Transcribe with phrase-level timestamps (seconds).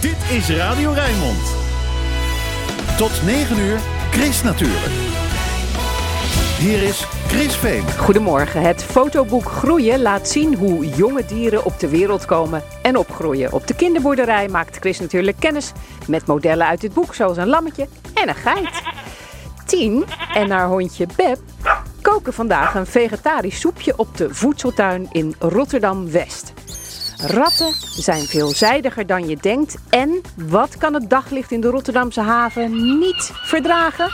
[0.00, 1.54] Dit is Radio Rijnmond.
[2.96, 3.78] Tot 9 uur,
[4.10, 4.92] Chris natuurlijk.
[6.58, 7.82] Hier is Chris Veen.
[7.98, 8.62] Goedemorgen.
[8.62, 13.52] Het fotoboek Groeien laat zien hoe jonge dieren op de wereld komen en opgroeien.
[13.52, 15.72] Op de kinderboerderij maakt Chris natuurlijk kennis
[16.08, 18.82] met modellen uit dit boek, zoals een lammetje en een geit.
[19.64, 20.04] Tien
[20.34, 21.38] en haar hondje Beb
[22.00, 26.52] koken vandaag een vegetarisch soepje op de voedseltuin in Rotterdam-West.
[27.16, 29.76] Ratten zijn veelzijdiger dan je denkt.
[29.90, 34.10] En wat kan het daglicht in de Rotterdamse haven niet verdragen?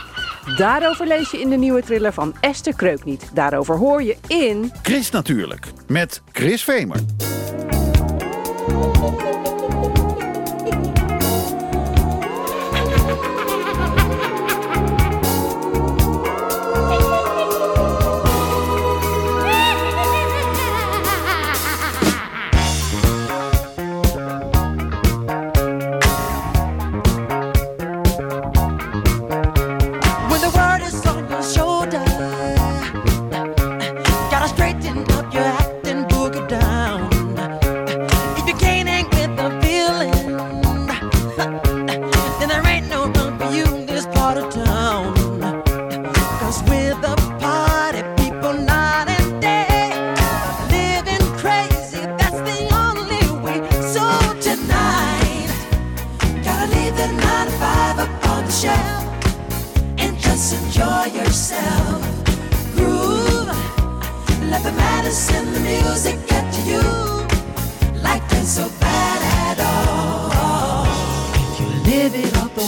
[0.56, 3.30] Daarover lees je in de nieuwe thriller van Esther Kreukniet.
[3.34, 4.72] Daarover hoor je in...
[4.82, 7.00] Chris natuurlijk, met Chris Vemer.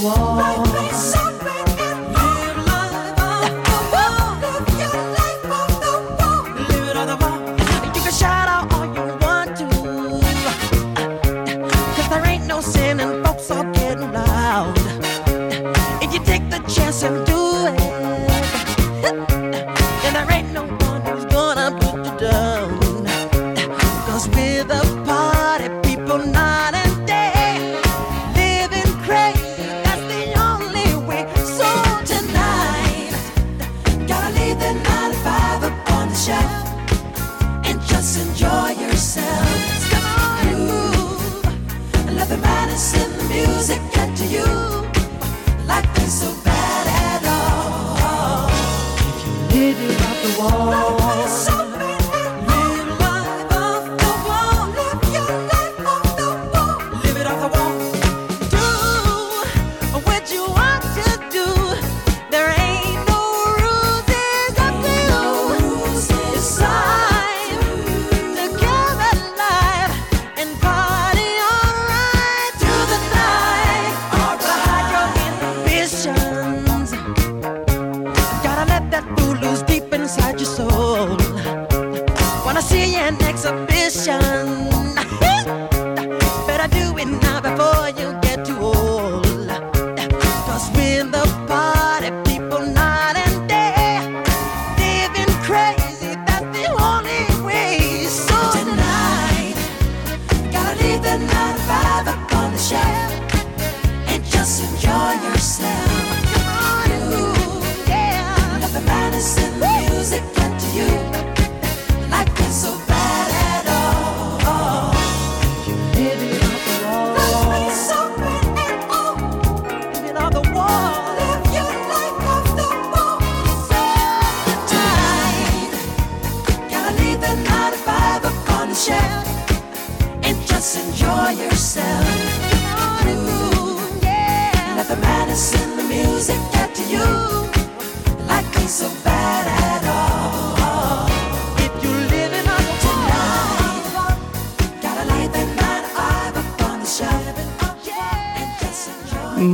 [0.01, 0.54] The wall.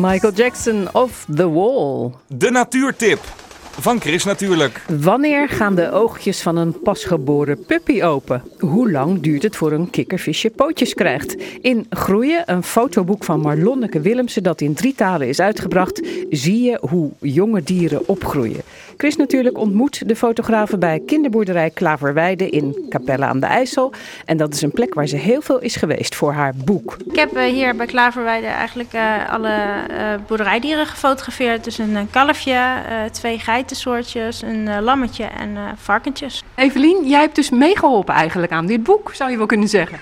[0.00, 2.10] Michael Jackson of The Wall.
[2.26, 3.20] De natuurtip
[3.80, 4.84] van Chris natuurlijk.
[5.00, 8.42] Wanneer gaan de oogjes van een pasgeboren puppy open?
[8.58, 11.36] Hoe lang duurt het voor een kikkervisje pootjes krijgt?
[11.60, 16.78] In Groeien, een fotoboek van Marlonneke Willemsen dat in drie talen is uitgebracht, zie je
[16.88, 18.60] hoe jonge dieren opgroeien.
[19.00, 23.92] Chris natuurlijk ontmoet de fotografen bij kinderboerderij Klaverweide in Capelle aan de IJssel.
[24.24, 26.96] En dat is een plek waar ze heel veel is geweest voor haar boek.
[27.10, 29.48] Ik heb eh, hier bij Klaverweide eigenlijk eh, alle
[29.88, 31.64] eh, boerderijdieren gefotografeerd.
[31.64, 36.42] Dus een, kalfje, eh, twee geitensoortjes, een lammetje en eh, varkentjes.
[36.54, 39.98] Evelien, jij hebt dus meegeholpen eigenlijk aan dit boek, zou je wel kunnen zeggen.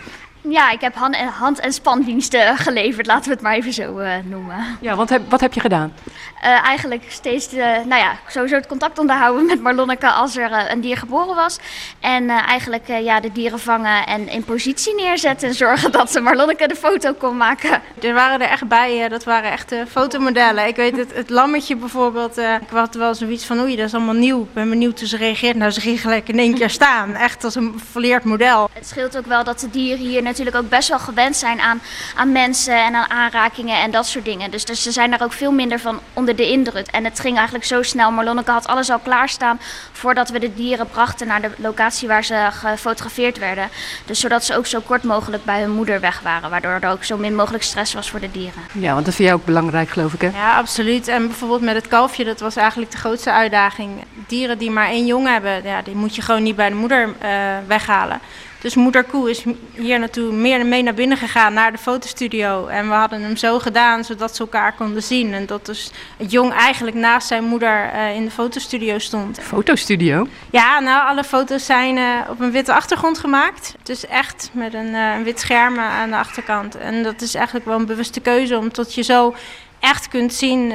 [0.51, 3.99] Ja, ik heb hand- en, hand- en spandiensten geleverd, laten we het maar even zo
[3.99, 4.57] eh, noemen.
[4.81, 5.93] Ja, want heb, wat heb je gedaan?
[6.41, 10.71] Eh, eigenlijk steeds, de, nou ja, sowieso het contact onderhouden met Marlonneke als er eh,
[10.71, 11.59] een dier geboren was.
[12.01, 16.21] En eh, eigenlijk ja, de dieren vangen en in positie neerzetten en zorgen dat de
[16.21, 17.83] Marlonneke de foto kon maken.
[18.03, 20.67] Er waren er echt bij, dat waren echt fotomodellen.
[20.67, 24.15] Ik weet het, het lammetje bijvoorbeeld, ik had wel zoiets van oei, dat is allemaal
[24.15, 24.43] nieuw.
[24.43, 25.57] Ik ben benieuwd hoe ze reageert.
[25.57, 28.71] Nou, ze ging gelijk in één keer staan, echt als een volleerd model.
[28.73, 31.81] Het scheelt ook wel dat de dieren hier natuurlijk ook best wel gewend zijn aan,
[32.17, 34.51] aan mensen en aan aanrakingen en dat soort dingen.
[34.51, 36.87] Dus, dus ze zijn daar ook veel minder van onder de indruk.
[36.87, 38.11] En het ging eigenlijk zo snel.
[38.11, 39.61] Marlonneke had alles al klaarstaan
[39.93, 43.69] voordat we de dieren brachten naar de locatie waar ze gefotografeerd werden.
[44.05, 46.51] Dus zodat ze ook zo kort mogelijk bij hun moeder weg waren.
[46.51, 48.63] Waardoor er ook zo min mogelijk stress was voor de dieren.
[48.73, 50.29] Ja, want dat vind jij ook belangrijk, geloof ik, hè?
[50.29, 51.09] Ja, absoluut.
[51.09, 54.05] En bijvoorbeeld met het kalfje, dat was eigenlijk de grootste uitdaging.
[54.27, 57.15] Dieren die maar één jong hebben, ja, die moet je gewoon niet bij de moeder
[57.19, 57.31] eh,
[57.67, 58.21] weghalen.
[58.61, 59.45] Dus moederkoe is
[59.75, 62.67] hier naartoe meer mee naar binnen gegaan, naar de fotostudio.
[62.67, 65.35] En we hadden hem zo gedaan, zodat ze elkaar konden zien.
[65.35, 69.39] En dat dus het jong eigenlijk naast zijn moeder eh, in de fotostudio stond.
[69.41, 70.27] Fotostudio.
[70.51, 73.75] Ja, nou, alle foto's zijn eh, op een witte achtergrond gemaakt.
[73.83, 76.77] Dus echt met een, eh, een wit scherm aan de achterkant.
[76.77, 79.35] En dat is eigenlijk wel een bewuste keuze, omdat je zo
[79.81, 80.73] echt kunt zien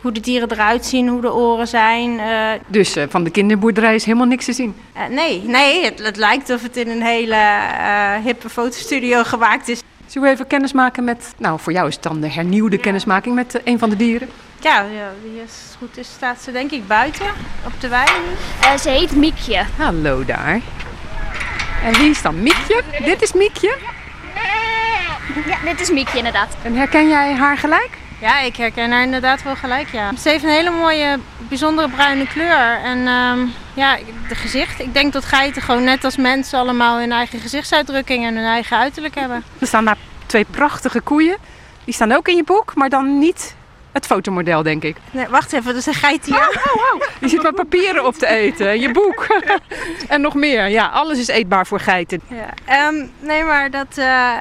[0.00, 2.18] hoe de dieren eruit zien, hoe de oren zijn.
[2.20, 4.76] eh, Dus eh, van de kinderboerderij is helemaal niks te zien.
[4.92, 9.68] eh, nee, nee het, het lijkt of het in een hele eh, hippe fotostudio gemaakt
[9.68, 9.82] is.
[10.06, 13.34] Zullen we even kennis maken met, nou voor jou is het dan de hernieuwde kennismaking
[13.34, 14.28] met een van de dieren.
[14.60, 17.26] Ja, ja die is, goed is, staat ze denk ik buiten
[17.66, 18.78] op de wei nu.
[18.78, 19.62] Ze heet Miekje.
[19.76, 20.60] Hallo daar.
[21.84, 22.82] En wie is dan Miekje?
[23.04, 23.76] Dit is Miekje.
[25.46, 26.56] Ja, dit is Miekje inderdaad.
[26.62, 27.90] En herken jij haar gelijk?
[28.20, 30.16] Ja, ik herken haar inderdaad wel gelijk, ja.
[30.16, 31.18] Ze heeft een hele mooie,
[31.48, 32.80] bijzondere bruine kleur.
[32.82, 33.98] En ehm, ja,
[34.28, 34.80] de gezicht.
[34.80, 38.76] Ik denk dat geiten gewoon net als mensen allemaal hun eigen gezichtsuitdrukking en hun eigen
[38.76, 39.44] uiterlijk hebben.
[39.58, 41.36] Er staan daar twee prachtige koeien.
[41.84, 43.56] Die staan ook in je boek, maar dan niet
[43.92, 44.96] het fotomodel, denk ik.
[45.10, 46.60] Nee, wacht even, dat is een geit hier.
[47.20, 49.26] Je zit maar papieren op te eten, je boek.
[50.08, 50.68] en nog meer.
[50.68, 52.20] Ja, alles is eetbaar voor geiten.
[52.28, 53.86] Ja, ehm, nee, maar dat.
[53.98, 54.32] eh,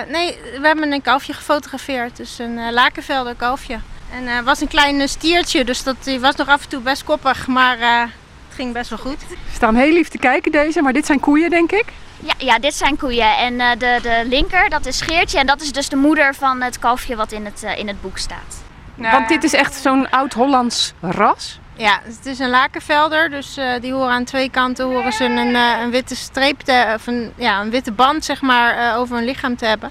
[0.00, 2.16] eh, nee, we hebben een kalfje gefotografeerd.
[2.16, 3.78] Dus een eh, lakenvelder kalfje.
[4.12, 7.04] En het was een klein stiertje, dus dat, die was nog af en toe best
[7.04, 7.46] koppig.
[7.46, 9.20] Maar eh, het ging best wel goed.
[9.20, 11.84] Ze staan heel lief te kijken deze, maar dit zijn koeien, denk ik.
[12.20, 13.36] Ja, ja, dit zijn koeien.
[13.36, 15.38] En eh, de, de linker, dat is Geertje.
[15.38, 18.18] En dat is dus de moeder van het kalfje wat in het, in het boek
[18.18, 18.64] staat.
[18.96, 21.58] Want dit is echt zo'n oud-Hollands ras.
[21.76, 25.56] Ja, het is een lakenvelder, dus eh, die horen aan twee kanten horen ze een,
[25.56, 29.16] eh, een witte streep, te, of een, ja, een witte band zeg maar, eh, over
[29.16, 29.90] hun lichaam te hebben.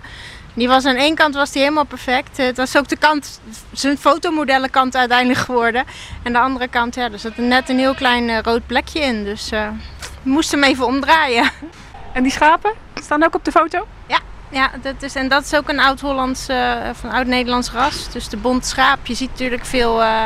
[0.54, 2.38] Die was aan één kant was die helemaal perfect.
[2.38, 3.42] Het was ook de kant,
[3.72, 5.84] zijn fotomodellenkant uiteindelijk geworden.
[6.24, 9.24] En de andere kant, ja, er zat net een heel klein rood plekje in.
[9.24, 9.70] Dus we
[10.24, 11.52] moesten hem even omdraaien.
[12.14, 13.88] En die schapen staan ook op de foto?
[14.50, 18.12] Ja, dat is, en dat is ook een oud-Hollands, eh, of een oud-Nederlands ras.
[18.12, 19.06] Dus de bont schaap.
[19.06, 20.26] Je ziet natuurlijk veel eh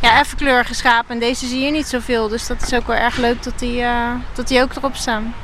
[0.00, 1.14] ja, effenkleurige schapen.
[1.14, 2.28] En deze zie je niet zoveel.
[2.28, 5.34] Dus dat is ook wel erg leuk dat die, eh, dat die ook erop staan.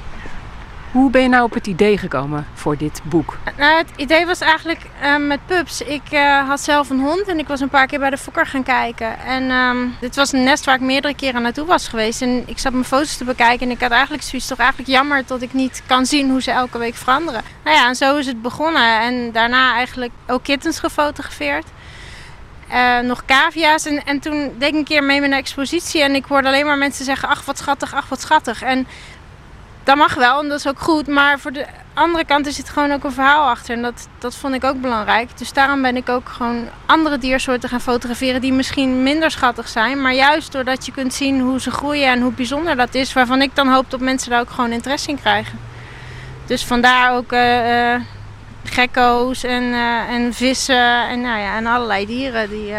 [0.92, 3.38] Hoe ben je nou op het idee gekomen voor dit boek?
[3.58, 5.80] Nou, het idee was eigenlijk eh, met pups.
[5.80, 8.46] Ik eh, had zelf een hond en ik was een paar keer bij de fokker
[8.46, 9.18] gaan kijken.
[9.18, 12.22] En ehm, dit was een nest waar ik meerdere keren naartoe was geweest.
[12.22, 15.22] En ik zat mijn foto's te bekijken en ik had eigenlijk zoiets toch eigenlijk jammer
[15.26, 17.42] dat ik niet kan zien hoe ze elke week veranderen.
[17.64, 19.00] Nou ja, en zo is het begonnen.
[19.00, 21.66] En daarna eigenlijk ook kittens gefotografeerd.
[22.68, 23.86] Eh, nog cavia's.
[23.86, 26.66] En, en toen deed ik een keer mee met een expositie en ik hoorde alleen
[26.66, 28.62] maar mensen zeggen: Ach, wat schattig, ach, wat schattig.
[28.62, 28.86] En
[29.84, 31.06] dat mag wel en dat is ook goed.
[31.06, 33.76] Maar voor de andere kant er zit gewoon ook een verhaal achter.
[33.76, 35.38] En dat, dat vond ik ook belangrijk.
[35.38, 40.02] Dus daarom ben ik ook gewoon andere diersoorten gaan fotograferen die misschien minder schattig zijn.
[40.02, 43.12] Maar juist doordat je kunt zien hoe ze groeien en hoe bijzonder dat is.
[43.12, 45.58] Waarvan ik dan hoop dat mensen daar ook gewoon interesse in krijgen.
[46.46, 47.94] Dus vandaar ook eh,
[48.64, 52.50] gekko's en, eh, en vissen en, nou ja, en allerlei dieren.
[52.50, 52.74] Die,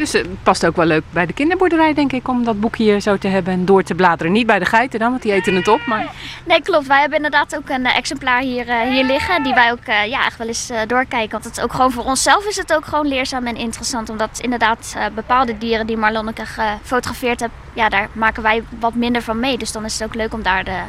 [0.00, 3.00] Dus het past ook wel leuk bij de kinderboerderij, denk ik, om dat boek hier
[3.00, 4.32] zo te hebben en door te bladeren.
[4.32, 5.86] Niet bij de geiten dan, want die eten het op.
[5.86, 6.12] Maar
[6.44, 6.86] Nee, klopt.
[6.86, 9.42] Wij hebben inderdaad ook een eh, exemplaar hier, eh, hier liggen.
[9.42, 11.30] Die wij ook eh, ja, echt wel eens doorkijken.
[11.30, 14.08] Want het is ook gewoon voor onszelf is het ook gewoon leerzaam en interessant.
[14.10, 17.52] Omdat inderdaad bepaalde dieren die Marlonneke gefotografeerd heeft.
[17.72, 19.58] Ja, daar maken wij wat minder van mee.
[19.58, 20.80] Dus dan is het ook leuk om daar de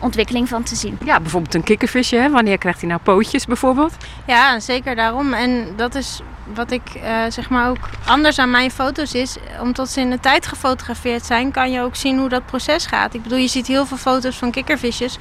[0.00, 0.98] ontwikkeling van te zien.
[1.04, 2.16] ja, bijvoorbeeld een kikkervisje.
[2.16, 2.30] Hè?
[2.30, 3.96] Wanneer krijgt hij nou pootjes bijvoorbeeld?
[4.26, 5.32] Ja, zeker daarom.
[5.32, 6.20] En dat is
[6.54, 9.36] wat ik eh, zeg maar ook anders aan mijn foto's is.
[9.60, 13.14] Omdat ze in de tijd gefotografeerd zijn, kan je ook zien hoe dat proces gaat.
[13.14, 15.18] Ik bedoel, je ziet heel veel foto's van kikkervisjes.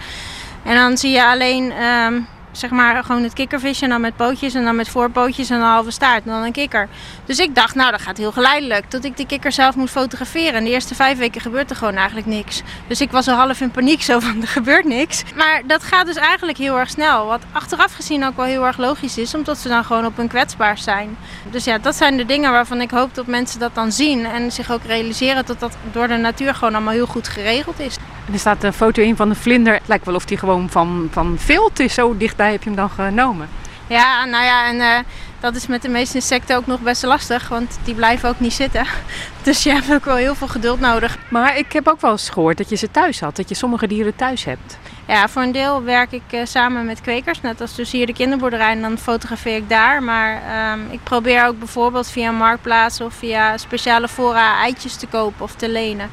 [0.64, 2.20] En dan zie je alleen ehm,
[2.58, 5.62] zeg maar gewoon het kikkervisje en dan met pootjes en dan met voorpootjes en een
[5.62, 6.88] halve staart en dan een kikker.
[7.26, 8.86] Dus ik dacht, nou dat gaat heel geleidelijk.
[8.90, 10.54] Tot ik die kikker zelf moest fotograferen.
[10.54, 12.62] En de eerste vijf weken gebeurt er gewoon eigenlijk niks.
[12.88, 15.24] Dus ik was al half in paniek zo van er gebeurt niks.
[15.36, 17.26] Maar dat gaat dus eigenlijk heel erg snel.
[17.26, 19.36] Wat achteraf gezien ook wel heel erg logisch is.
[19.36, 21.18] Omdat ze dan gewoon op hun kwetsbaar zijn.
[21.50, 24.26] Dus ja, dat zijn de dingen waarvan ik hoop dat mensen dat dan zien.
[24.26, 27.98] En zich ook realiseren dat dat door de natuur gewoon allemaal heel goed geregeld is.
[28.28, 29.74] En er staat een foto in van de vlinder.
[29.74, 31.94] Het lijkt wel of die gewoon van, van vilt is.
[31.94, 33.50] Zo dichtbij heb je hem dan genomen.
[33.88, 35.00] Ja, nou ja, en eh,
[35.40, 38.54] dat is met de meeste insecten ook nog best lastig, want die blijven ook niet
[38.54, 38.86] zitten.
[39.44, 41.18] Dus je hebt ook wel heel veel geduld nodig.
[41.30, 43.36] Maar ik heb ook wel eens gehoord dat je ze thuis had.
[43.36, 44.78] Dat je sommige dieren thuis hebt.
[45.08, 48.14] Ja, voor een deel werk ik eh, samen met kwekers, net als dus hier de
[48.14, 50.04] kinderboerderij, en dan fotografeer ik daar.
[50.04, 55.44] Maar ehm, ik probeer ook bijvoorbeeld via Marktplaats of via speciale fora eitjes te kopen
[55.44, 56.10] of te lenen.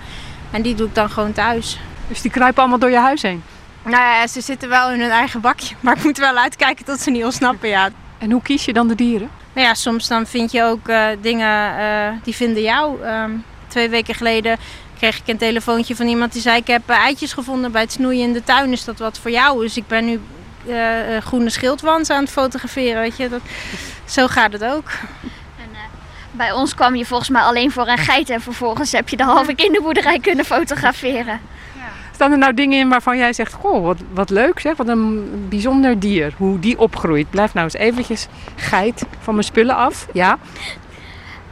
[0.51, 1.79] En die doe ik dan gewoon thuis.
[2.09, 3.43] Dus die kruipen allemaal door je huis heen.
[3.83, 7.01] Nou ja, ze zitten wel in hun eigen bakje, maar ik moet wel uitkijken tot
[7.01, 7.91] ze niet ontsnappen, ja.
[8.19, 9.31] En hoe kies je dan de dieren?
[9.53, 13.03] Nou ja, soms dan vind je ook eh, dingen eh, die vinden jou.
[13.03, 13.31] Ehm,
[13.69, 14.57] twee weken geleden
[14.99, 16.57] kreeg ik een telefoontje van iemand die zei...
[16.57, 18.73] ik heb eh, eitjes gevonden bij het snoeien in de tuin.
[18.73, 19.61] Is dat wat voor jou?
[19.61, 20.21] Dus ik ben nu
[21.21, 23.01] groene schildwans aan het fotograferen.
[23.01, 23.29] Weet je?
[23.29, 23.41] Dat,
[24.05, 24.89] zo gaat het ook.
[25.57, 25.79] En, eh,
[26.31, 29.25] bij ons kwam je volgens mij alleen voor een geit en vervolgens heb je de
[29.25, 31.41] halve kinderboerderij kunnen fotograferen.
[32.15, 33.53] Staan er nou dingen in waarvan jij zegt...
[33.53, 36.33] Goh, wat, wat leuk zeg, wat een bijzonder dier.
[36.37, 37.31] Hoe die opgroeit.
[37.31, 40.07] Blijf nou eens eventjes geit van mijn spullen af.
[40.13, 40.39] Ja,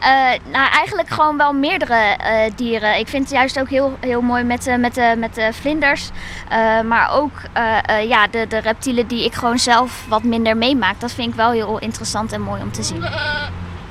[0.02, 0.09] Eh,
[0.52, 2.99] nou, eigenlijk gewoon wel meerdere eh, dieren.
[2.99, 6.11] Ik vind het juist ook heel, heel mooi met, de met, met de vlinders.
[6.49, 10.57] Eh, maar ook eh, eh, ja, de, de reptielen die ik gewoon zelf wat minder
[10.57, 11.00] meemaak.
[11.00, 13.04] Dat vind ik wel heel interessant en mooi om te zien.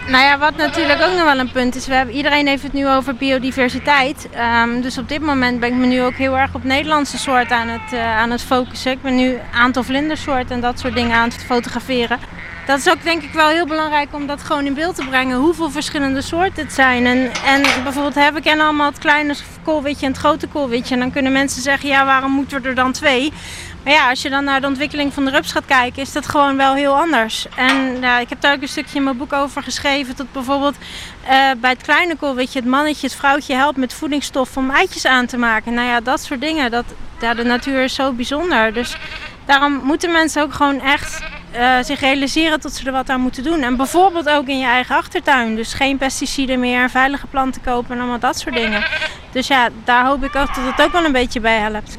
[0.07, 2.73] Nou ja, wat natuurlijk ook nog wel een punt is, we hebben, iedereen heeft het
[2.73, 4.29] nu over biodiversiteit.
[4.31, 7.57] Ehm, dus op dit moment ben ik me nu ook heel erg op Nederlandse soorten
[7.57, 8.91] aan het, eh, aan het focussen.
[8.91, 12.19] Ik ben nu een aantal vlindersoorten en dat soort dingen aan het fotograferen.
[12.65, 15.37] Dat is ook denk ik wel heel belangrijk om dat gewoon in beeld te brengen,
[15.37, 17.05] hoeveel verschillende soorten het zijn.
[17.05, 20.93] En, en bijvoorbeeld hè, we kennen allemaal het kleine koolwitje en het grote koolwitje.
[20.93, 23.33] En dan kunnen mensen zeggen, ja waarom moeten er dan twee?
[23.83, 26.27] Maar ja, als je dan naar de ontwikkeling van de rups gaat kijken, is dat
[26.27, 27.47] gewoon wel heel anders.
[27.55, 30.15] En ja, ik heb daar ook een stukje in mijn boek over geschreven.
[30.15, 30.75] Dat bijvoorbeeld
[31.23, 35.25] eh, bij het kleine koolwitje het mannetje het vrouwtje helpt met voedingsstof om eitjes aan
[35.25, 35.73] te maken.
[35.73, 36.71] Nou ja, dat soort dingen.
[36.71, 36.85] Dat,
[37.21, 38.73] ja, de natuur is zo bijzonder.
[38.73, 38.97] Dus
[39.45, 43.43] daarom moeten mensen ook gewoon echt eh, zich realiseren dat ze er wat aan moeten
[43.43, 43.61] doen.
[43.61, 45.55] En bijvoorbeeld ook in je eigen achtertuin.
[45.55, 48.83] Dus geen pesticiden meer, veilige planten kopen en allemaal dat soort dingen.
[49.31, 51.97] Dus ja, daar hoop ik ook dat het ook wel een beetje bij helpt.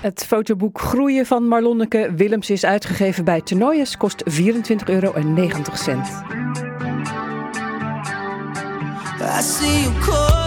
[0.00, 3.96] Het fotoboek Groeien van Marlonneke Willems is uitgegeven bij Toernooiers.
[3.96, 5.14] Kost 24,90 euro.
[9.26, 10.43] I see you calling.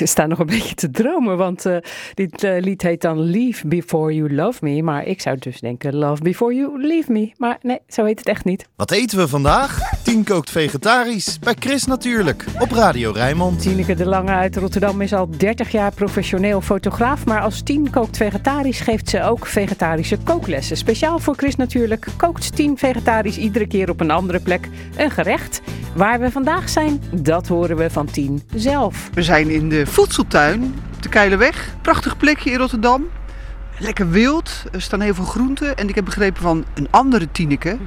[0.04, 1.76] Ik sta nog een beetje te dromen, want eh,
[2.14, 4.82] dit eh, lied heet dan Leave Before You Love Me.
[4.82, 7.32] Maar ik zou dus denken Love Before You Leave Me.
[7.36, 8.68] Maar nee, zo heet het echt niet.
[8.76, 9.78] Wat eten we vandaag?
[10.02, 11.38] Tien kookt vegetarisch.
[11.38, 12.44] Bij Chris natuurlijk.
[12.58, 13.62] Op Radio Rijnmond.
[13.62, 17.26] Tineke de Lange uit Rotterdam is al 30 jaar professioneel fotograaf.
[17.26, 20.76] Maar als Tien kookt vegetarisch geeft ze ook vegetarische kooklessen.
[20.76, 25.60] Speciaal voor Chris natuurlijk kookt Tien vegetarisch iedere keer op een andere plek een gerecht.
[25.94, 29.10] Waar we vandaag zijn, dat horen we van Tien zelf.
[29.14, 30.62] We zijn in de voedseltuin
[30.94, 31.74] op de Keilerweg.
[31.82, 33.08] Prachtig plekje in Rotterdam.
[33.80, 34.64] Lekker wild.
[34.72, 35.76] Er staan heel veel groenten.
[35.76, 37.76] En ik heb begrepen van een andere Tineke...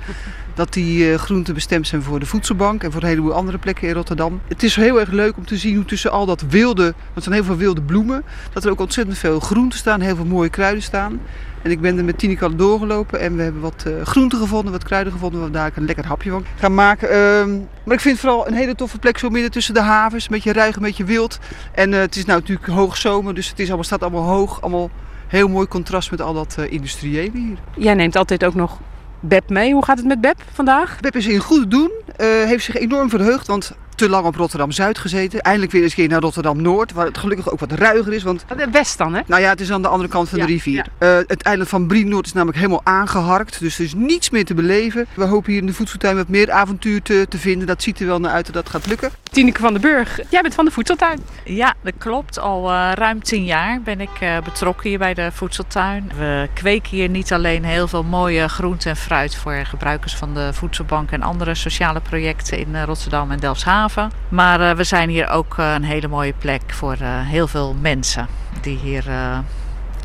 [0.56, 2.84] dat die eh, groenten bestemd zijn voor de voedselbank...
[2.84, 4.42] en voor een heleboel andere plekken in Rotterdam.
[4.48, 6.84] Het is heel erg leuk om te zien hoe tussen al dat wilde...
[6.84, 8.24] want er zijn heel veel wilde bloemen...
[8.54, 11.20] dat er ook ontzettend veel groenten staan, heel veel mooie kruiden staan...
[11.64, 14.72] En ik ben er met Tineke al doorgelopen en we hebben wat eh, groenten gevonden,
[14.72, 17.10] wat kruiden gevonden, waar we daar een lekker hapje van gaan maken.
[17.10, 17.50] Ehm,
[17.84, 20.32] maar ik vind het vooral een hele toffe plek zo midden tussen de havens, een
[20.32, 21.40] beetje ruig, een beetje wild.
[21.72, 24.90] En eh, het is nou natuurlijk hoogzomer, dus het is allemaal, staat allemaal hoog, allemaal
[25.34, 27.58] heel mooi contrast met al dat eh, industriële hier.
[27.76, 28.80] Jij neemt altijd ook nog
[29.20, 29.74] Beb mee.
[29.74, 31.00] Hoe gaat het met Beb vandaag?
[31.00, 33.72] Beb is in goed doen, eh, heeft zich enorm verheugd, want
[34.04, 35.42] te lang op Rotterdam-Zuid gezeten.
[35.42, 38.24] Eindelijk weer eens een keer naar Rotterdam-Noord, waar het gelukkig ook wat ruiger is.
[38.24, 39.22] Want West dan, hè?
[39.26, 40.86] Nou ja, het is aan de andere kant van Ja, de rivier.
[40.98, 43.60] Eh, het eiland van Brienoord is namelijk helemaal aangeharkt.
[43.60, 45.06] Dus er is niets meer te beleven.
[45.14, 47.68] We hopen hier in de voedseltuin wat meer avontuur te, te vinden.
[47.68, 49.12] Dat ziet er wel naar uit dat dat gaat lukken.
[49.34, 51.20] Tineke van den Burg, jij bent van de voedseltuin.
[51.46, 52.40] Ja, dat klopt.
[52.40, 56.12] Al eh, ruim tien jaar ben ik eh, betrokken hier bij de voedseltuin.
[56.18, 60.54] We kweken hier niet alleen heel veel mooie groente en fruit voor gebruikers van de
[60.54, 63.93] voedselbank en andere sociale projecten in eh, Rotterdam en Delfshaven.
[64.30, 67.76] Maar eh, we zijn hier ook eh, een hele mooie plek voor eh, heel veel
[67.82, 68.28] mensen
[68.62, 69.04] die hier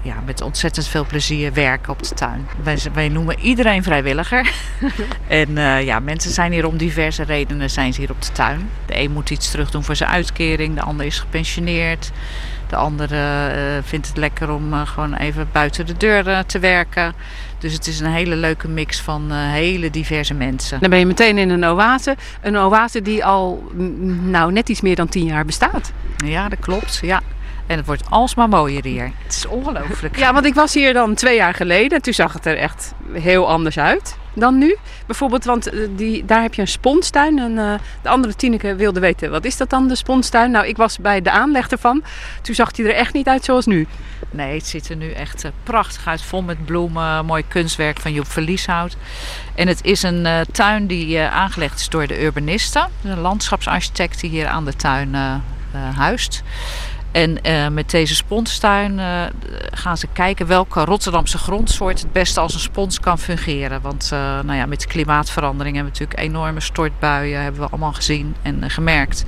[0.03, 2.49] ja, met ontzettend veel plezier werken op de tuin.
[2.63, 4.53] Wij, wij noemen iedereen vrijwilliger.
[5.29, 5.55] en
[5.85, 8.71] ja, mensen zijn hier om diverse redenen zijn ze hier op de tuin.
[8.87, 12.11] De een moet iets terug doen voor zijn uitkering, de ander is gepensioneerd.
[12.69, 16.59] De andere eh, vindt het lekker om eh, gewoon even buiten de deur eh, te
[16.59, 17.15] werken.
[17.59, 20.81] Dus het is een hele leuke mix van eh, hele diverse mensen.
[20.81, 22.17] Dan ben je meteen in een oase.
[22.43, 23.71] Een oase die al
[24.23, 25.93] nou, net iets meer dan tien jaar bestaat.
[26.17, 26.99] Ja, dat klopt.
[27.03, 27.23] Ja.
[27.69, 29.13] En het wordt alsmaar mooier hier.
[29.25, 30.17] Het is ongelooflijk.
[30.17, 31.91] Ja, want ik was hier dan twee jaar geleden.
[31.91, 34.77] En toen zag het er echt heel anders uit dan nu.
[35.07, 37.39] Bijvoorbeeld, want eh, die, daar heb je een sponstuin.
[37.39, 40.51] En eh, de andere Tineke wilde weten, wat is dat dan, de sponstuin?
[40.51, 42.03] Nou, ik was bij de aanleg ervan.
[42.43, 43.87] Toen zag hij er echt niet uit zoals nu.
[44.31, 46.23] Nee, het ziet er nu echt eh, prachtig uit.
[46.23, 48.97] Vol met bloemen, mooi kunstwerk van Joep Verlieshout.
[49.55, 52.89] En het is een tuin die aangelegd is door de urbanisten.
[53.05, 55.15] Een landschapsarchitect die hier aan de tuin
[55.95, 56.43] huist.
[57.13, 59.23] En eh, met deze sponstuin eh,
[59.71, 63.81] gaan ze kijken welke Rotterdamse grondsoort het beste als een spons kan fungeren.
[63.83, 67.93] Want eh, nou ja, met de klimaatverandering hebben we natuurlijk enorme stortbuien, hebben we allemaal
[67.93, 69.25] gezien en gemerkt.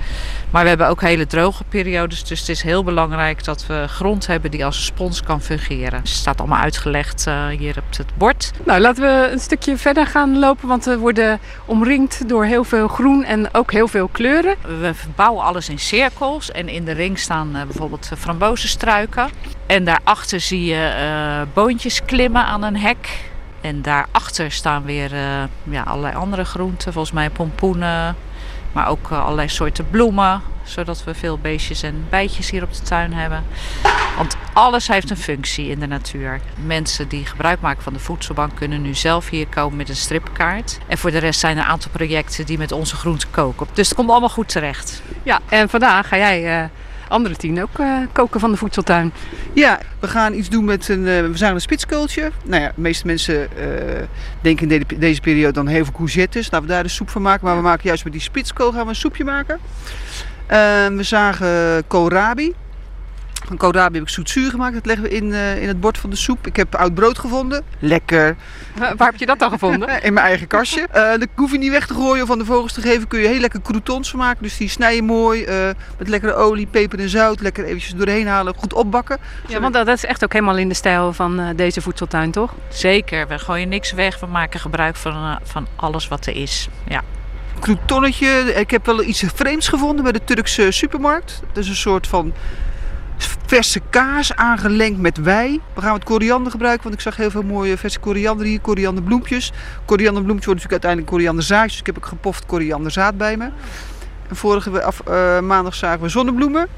[0.50, 4.26] Maar we hebben ook hele droge periodes, dus het is heel belangrijk dat we grond
[4.26, 5.98] hebben die als een spons kan fungeren.
[5.98, 7.26] Het staat allemaal uitgelegd
[7.58, 8.52] hier op het bord.
[8.64, 10.68] Nou, laten we een stukje verder gaan lopen.
[10.68, 14.56] Want we worden omringd door heel veel groen en ook heel veel kleuren.
[14.80, 19.30] We bouwen alles in cirkels en in de ring staan bijvoorbeeld eh, frambozenstruiken.
[19.66, 23.30] En daarachter zie je eh, boontjes klimmen aan een hek.
[23.60, 28.16] En daarachter staan weer eh, ja, allerlei andere groenten, volgens mij pompoenen,
[28.72, 30.42] maar ook allerlei soorten bloemen.
[30.62, 33.44] Zodat we veel beestjes en bijtjes hier op de tuin hebben.
[34.16, 36.40] Want alles heeft een functie in de natuur.
[36.64, 40.78] Mensen die gebruik maken van de voedselbank kunnen nu zelf hier komen met een stripkaart.
[40.86, 43.66] En voor de rest zijn er een aantal projecten die met onze groenten koken.
[43.72, 45.02] Dus het komt allemaal goed terecht.
[45.22, 46.70] Ja, en vandaag ga jij,
[47.10, 49.12] andere tien, ook eh, koken van de voedseltuin.
[49.52, 52.30] Ja, we gaan iets doen met een, eh, we zagen een spitskeultje.
[52.44, 54.02] Nou ja, de meeste mensen eh,
[54.40, 56.50] denken in de- deze periode dan heel veel courgettes.
[56.50, 57.46] Laten we daar een soep van maken.
[57.46, 59.58] Maar we maken juist met die spitskool gaan we een soepje maken.
[60.46, 62.54] Eh, we zagen koolrabi.
[63.50, 64.74] Van koolrabi heb ik zoetzuur gemaakt.
[64.74, 66.46] Dat leggen we in, eh, in het bord van de soep.
[66.46, 67.64] Ik heb oud brood gevonden.
[67.78, 68.36] Lekker.
[68.96, 69.88] Waar heb je dat dan gevonden?
[70.02, 70.86] In mijn eigen kastje.
[70.90, 73.08] Eh dat hoef je niet weg te gooien of aan de vogels te geven.
[73.08, 74.42] Kun je heel lekker croutons van maken.
[74.42, 77.40] Dus die snij je mooi eh, met lekkere olie, peper en zout.
[77.40, 78.54] Lekker eventjes doorheen halen.
[78.54, 79.18] Goed opbakken.
[79.46, 82.30] Ja, want dat dat is echt ook helemaal in de stijl van eh, deze voedseltuin,
[82.30, 82.54] toch?
[82.68, 84.20] Zeker, we gooien niks weg.
[84.20, 86.68] We maken gebruik van, van alles wat er is.
[86.88, 87.02] Ja.
[87.60, 88.54] croutonnetje.
[88.54, 91.40] Ik heb wel iets vreemds gevonden bij de Turkse supermarkt.
[91.52, 92.32] Dat is een soort van
[93.46, 95.60] verse kaas aangelengd met wei.
[95.74, 98.60] We gaan wat koriander gebruiken, want ik zag heel veel mooie verse koriander hier.
[98.60, 99.52] Korianderbloempjes.
[99.84, 101.70] Korianderbloempjes worden natuurlijk uiteindelijk korianderzaadjes.
[101.70, 103.48] Dus ik heb ook gepoft korianderzaad bij me.
[104.28, 106.68] En vorige eh, maandag zagen we zonnebloemen.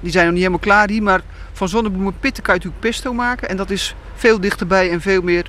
[0.00, 1.20] Die zijn nog niet helemaal klaar hier, maar
[1.52, 3.48] van zonnebloemenpitten kan je natuurlijk pesto maken.
[3.48, 5.46] En dat is veel dichterbij en veel meer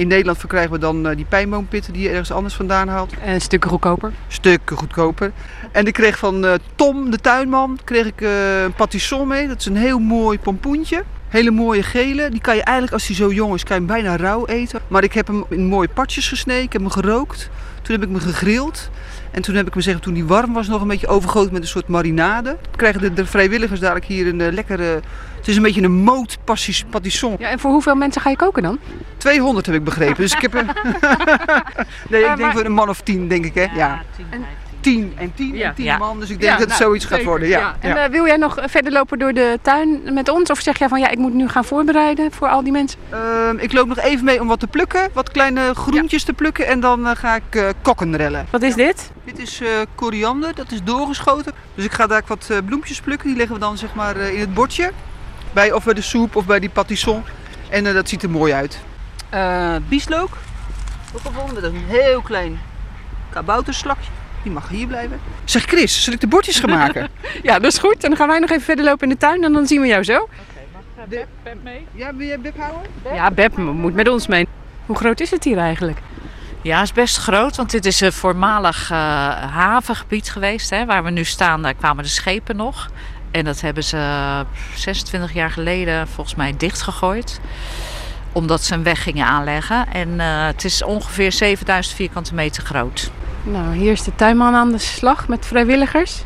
[0.00, 3.14] In Nederland verkrijgen we dan eh, die pijnboompitten die je ergens anders vandaan haalt.
[3.24, 4.12] En stukken goedkoper.
[4.28, 5.32] Stukken goedkoper.
[5.72, 9.48] En ik kreeg van eh, Tom, de tuinman, kreeg ik eh, een patisson mee.
[9.48, 11.04] Dat is een heel mooi pompoentje.
[11.28, 12.28] Hele mooie gele.
[12.30, 14.80] Die kan je eigenlijk, als hij zo jong is, kan je hem bijna rauw eten.
[14.88, 16.62] Maar ik heb hem in mooie partjes gesneden.
[16.62, 17.50] Ik heb hem gerookt.
[17.82, 18.90] Toen heb ik hem gegrild.
[19.30, 21.62] En toen heb ik hem zeggen, toen hij warm was, nog een beetje overgoten met
[21.62, 22.56] een soort marinade.
[22.76, 25.00] Krijgen de, de vrijwilligers dadelijk hier een eh, lekkere...
[25.36, 26.38] Het is een beetje een moot
[26.90, 27.36] patisson.
[27.38, 28.78] Ja, en voor hoeveel mensen ga je koken dan?
[29.16, 30.16] 200 heb ik begrepen.
[30.16, 30.66] Dus ik heb een...
[32.10, 33.66] nee, ik denk maar- voor een man of 10, denk ik, hè?
[33.74, 34.02] Ja.
[34.16, 34.44] 10 en
[34.80, 35.20] 10 Ja.
[35.20, 35.32] en
[35.74, 35.98] 10 Ja.
[35.98, 36.20] man.
[36.20, 37.48] Dus ik denk Ja, dat het nou, zoiets gaat worden.
[37.48, 37.76] Ja.
[37.80, 38.04] En ja.
[38.04, 40.50] eh, wil jij nog verder lopen door de tuin met ons?
[40.50, 42.98] Of zeg jij van ja, ik moet nu gaan voorbereiden voor al die mensen?
[43.10, 45.08] Ehm, ik loop nog even mee om wat te plukken.
[45.12, 46.66] Wat kleine groentjes te plukken.
[46.66, 48.46] En dan eh, ga ik eh kokken rellen.
[48.50, 49.10] Wat is dit?
[49.24, 50.54] Dit is eh, koriander.
[50.54, 51.52] Dat is doorgeschoten.
[51.74, 53.28] Dus ik ga daar wat eh, bloempjes plukken.
[53.28, 54.90] Die leggen we dan zeg maar eh, in het bordje.
[55.52, 57.22] Bij, of bij de soep of bij die patisson.
[57.68, 58.78] En eh, dat ziet er mooi uit.
[59.30, 60.30] Eh bieslook.
[61.14, 61.62] Ook gevonden.
[61.62, 62.60] Dat is een heel klein
[63.30, 64.10] kabouterslakje.
[64.42, 65.20] Die mag hier blijven.
[65.44, 67.08] Zeg Chris, zal ik de bordjes gaan maken?
[67.42, 68.04] Ja, dat is goed.
[68.04, 69.86] En dan gaan wij nog even verder lopen in de tuin en dan zien we
[69.86, 70.28] jou zo.
[71.94, 72.82] Ja, wil jij Beb houden?
[73.14, 74.46] Ja, Beb moet met ons mee.
[74.86, 75.98] Hoe groot is het hier eigenlijk?
[76.62, 78.98] Ja, is best groot, want dit is een voormalig eh,
[79.52, 80.70] havengebied geweest.
[80.70, 82.90] Hè, waar we nu staan, daar kwamen de schepen nog.
[83.30, 87.40] En dat hebben ze 26 jaar geleden volgens mij dichtgegooid.
[88.32, 89.86] Omdat ze een weg gingen aanleggen.
[89.92, 93.10] En eh, het is ongeveer 7000 vierkante meter groot.
[93.42, 96.24] Nou, hier is de tuinman aan de slag met vrijwilligers.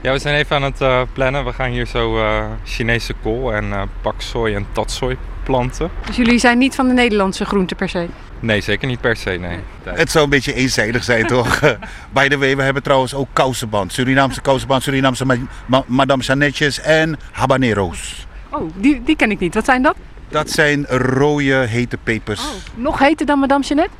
[0.00, 1.44] Ja, we zijn even aan het eh, plannen.
[1.44, 5.90] We gaan hier zo eh, Chinese kool en eh paksoi en tatsoi planten.
[6.06, 8.06] Dus jullie zijn niet van de Nederlandse groenten per se?
[8.40, 9.58] Nee, zeker niet per se, nee.
[9.84, 11.60] Het zou een beetje eenzijdig zijn, toch?
[12.12, 13.92] By the way, we hebben trouwens ook kousenband.
[13.92, 18.26] Surinaamse kousenband, Surinaamse ma- ma- Madame Chanetjes en habanero's.
[18.50, 19.54] Oh, die, die ken ik niet.
[19.54, 19.96] Wat zijn dat?
[20.28, 22.42] Dat zijn rode hete pepers.
[22.74, 23.94] Nog heter dan Madame Jeannette?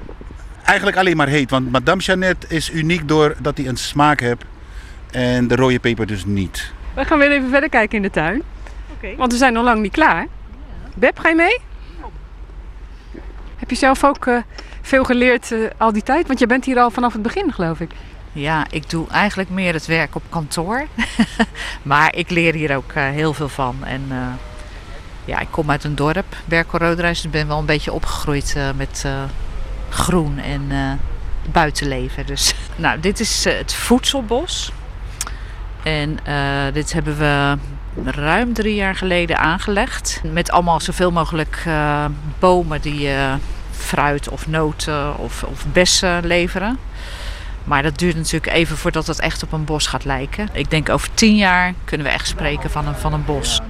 [0.71, 4.45] Eigenlijk alleen maar heet, want Madame Chanette is uniek doordat hij een smaak heeft.
[5.11, 6.73] En de rode peper dus niet.
[6.95, 8.43] We gaan weer even verder kijken in de tuin.
[9.17, 10.27] Want we zijn nog lang niet klaar.
[10.95, 11.59] Beb, ga je mee?
[13.57, 14.37] Heb je zelf ook eh,
[14.81, 16.27] veel geleerd eh, al die tijd?
[16.27, 17.91] Want je bent hier al vanaf het begin, geloof ik.
[18.33, 20.87] Ja, ik doe eigenlijk meer het werk op kantoor.
[21.83, 23.85] maar ik leer hier ook eh, heel veel van.
[23.85, 24.17] En eh,
[25.25, 27.17] ja, ik kom uit een dorp, Berkel Roodreis.
[27.17, 29.23] Dus ik ben wel een beetje opgegroeid eh, met eh,
[29.91, 30.93] groen en eh,
[31.53, 32.27] buitenleven.
[32.27, 34.73] Dus, nou, dit is eh, het voedselbos.
[35.83, 37.57] En eh, dit hebben we
[38.05, 40.21] ruim drie jaar geleden aangelegd.
[40.33, 42.05] Met allemaal zoveel mogelijk eh,
[42.39, 43.35] bomen die eh,
[43.71, 46.79] fruit of noten of, of bessen leveren.
[47.65, 50.49] Maar dat duurt natuurlijk even voordat het echt op een bos gaat lijken.
[50.53, 53.61] Ik denk over tien jaar kunnen we echt spreken van een, van een bos.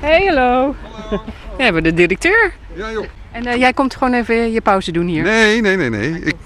[0.00, 0.74] Hey, hallo.
[1.56, 2.52] Ja, we hebben de directeur.
[2.74, 3.06] Ja, joh.
[3.36, 5.22] En eh, jij komt gewoon even je pauze doen hier.
[5.22, 6.20] Nee, nee, nee, nee.
[6.20, 6.36] Ik,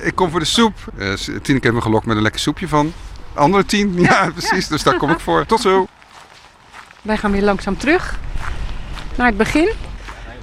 [0.00, 0.74] ik kom voor de soep.
[0.98, 2.92] Eh, Tineke heeft me gelokt met een lekker soepje van.
[3.34, 4.68] Andere tien, ja, precies.
[4.68, 5.46] Dus daar kom ik voor.
[5.46, 5.86] Tot zo.
[7.02, 8.18] Wij gaan weer langzaam terug
[9.16, 9.68] naar het begin.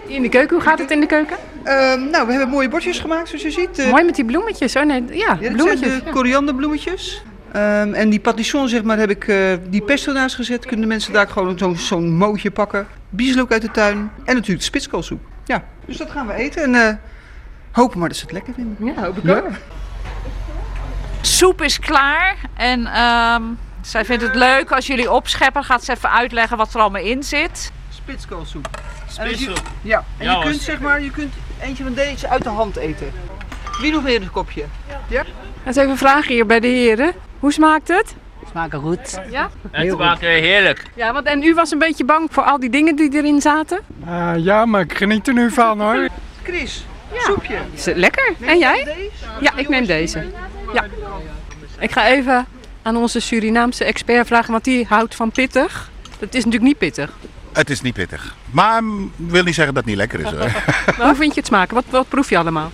[0.05, 1.37] In de keuken, hoe gaat het in de keuken?
[1.63, 3.79] Ehm, nou, we hebben mooie bordjes gemaakt, zoals je ziet.
[3.79, 4.75] Eh, Mooi met die bloemetjes.
[4.75, 5.79] Oh nee, ja, bloemetjes.
[5.79, 6.11] zijn de ja.
[6.11, 7.23] korianderbloemetjes.
[7.51, 10.65] Ehm, en die patisson, zeg maar, heb ik eh, die pesto naast gezet.
[10.65, 12.87] Kunnen de mensen daar gewoon zo'n zo'n mootje pakken.
[13.09, 13.97] Bieslook uit de tuin.
[13.97, 15.33] En natuurlijk de spitskoolsoep.
[15.45, 16.63] Ja, dus dat gaan we eten.
[16.63, 16.95] En eh,
[17.71, 18.85] hopen maar dat ze het lekker vinden.
[18.85, 19.35] Ja, hoop ik Ja.
[19.37, 19.47] ook.
[21.21, 22.35] Soep is klaar.
[22.53, 23.41] En ehm,
[23.81, 25.63] zij vindt het leuk als jullie opscheppen.
[25.63, 27.71] Gaat ze even uitleggen wat er allemaal in zit.
[27.89, 28.69] Spitskoolsoep.
[29.09, 29.55] Spitskool.
[29.81, 33.11] Ja, en je kunt zeg maar, je kunt eentje van deze uit de hand eten.
[33.81, 34.65] Wie nog weer een kopje?
[35.07, 35.23] Ja?
[35.65, 37.13] Eens even vragen hier bij de heren.
[37.39, 38.15] Hoe smaakt het?
[38.55, 39.19] Smaken goed.
[39.31, 39.49] Ja?
[39.71, 40.83] Het smaakt eh, heerlijk.
[40.93, 43.79] Ja, want en u was een beetje bang voor al die dingen die erin zaten?
[44.05, 46.09] Ah, ja, maar ik geniet er nu van hoor.
[46.43, 46.85] Chris,
[47.17, 47.57] soepje.
[47.73, 48.33] Is het lekker?
[48.39, 49.09] En jij?
[49.41, 50.25] Ja, ik neem deze.
[50.73, 50.85] Ja.
[51.79, 52.45] Ik ga even
[52.81, 55.89] aan onze Surinaamse expert vragen, want die houdt van pittig.
[56.19, 57.11] Dat is natuurlijk niet pittig.
[57.53, 58.35] Het is niet pittig.
[58.51, 58.81] Maar
[59.15, 60.51] wil niet zeggen dat het niet lekker is hoor.
[60.97, 61.75] Maar hoe vind je het smaken?
[61.75, 62.71] Wat, wat proef je allemaal?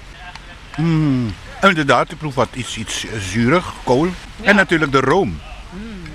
[0.78, 4.08] Mm, inderdaad, ik proef wat iets, iets eh, zuurig, kool.
[4.42, 5.40] En natuurlijk de room.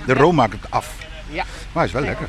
[0.05, 0.95] De room maakt het af.
[1.29, 1.43] Ja.
[1.73, 2.27] Maar is wel lekker.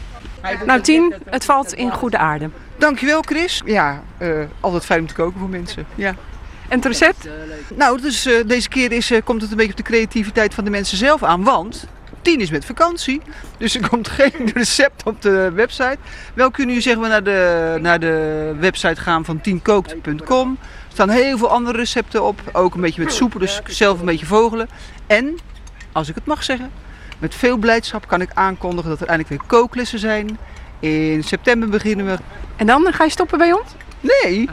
[0.67, 2.51] Nou, Tien, het valt in goede aarde.
[2.79, 3.62] Dankjewel Chris.
[3.64, 5.87] Ja, eh, altijd fijn om te koken voor mensen.
[5.95, 6.14] Ja.
[6.69, 7.29] En het recept?
[7.75, 10.64] Nou, dus eh, deze keer is, eh, komt het een beetje op de creativiteit van
[10.64, 11.45] de mensen zelf aan.
[11.45, 11.87] Want
[12.23, 13.21] Tien is met vakantie.
[13.57, 15.97] Dus er komt geen recept op de website.
[16.35, 20.59] Wel kunnen jullie zeg maar naar de, naar de website gaan van tienkookt.com.
[20.61, 22.41] Er staan heel veel andere recepten op.
[22.53, 24.69] Ook een beetje met soepen, dus zelf een beetje vogelen.
[25.07, 25.38] En,
[25.93, 26.71] als ik het mag zeggen,
[27.18, 30.38] met veel blijdschap kan ik aankondigen dat er eindelijk weer kooklessen zijn.
[30.81, 32.18] In september beginnen we.
[32.57, 33.68] En dan ga je stoppen bij ons?
[34.00, 34.48] Nee.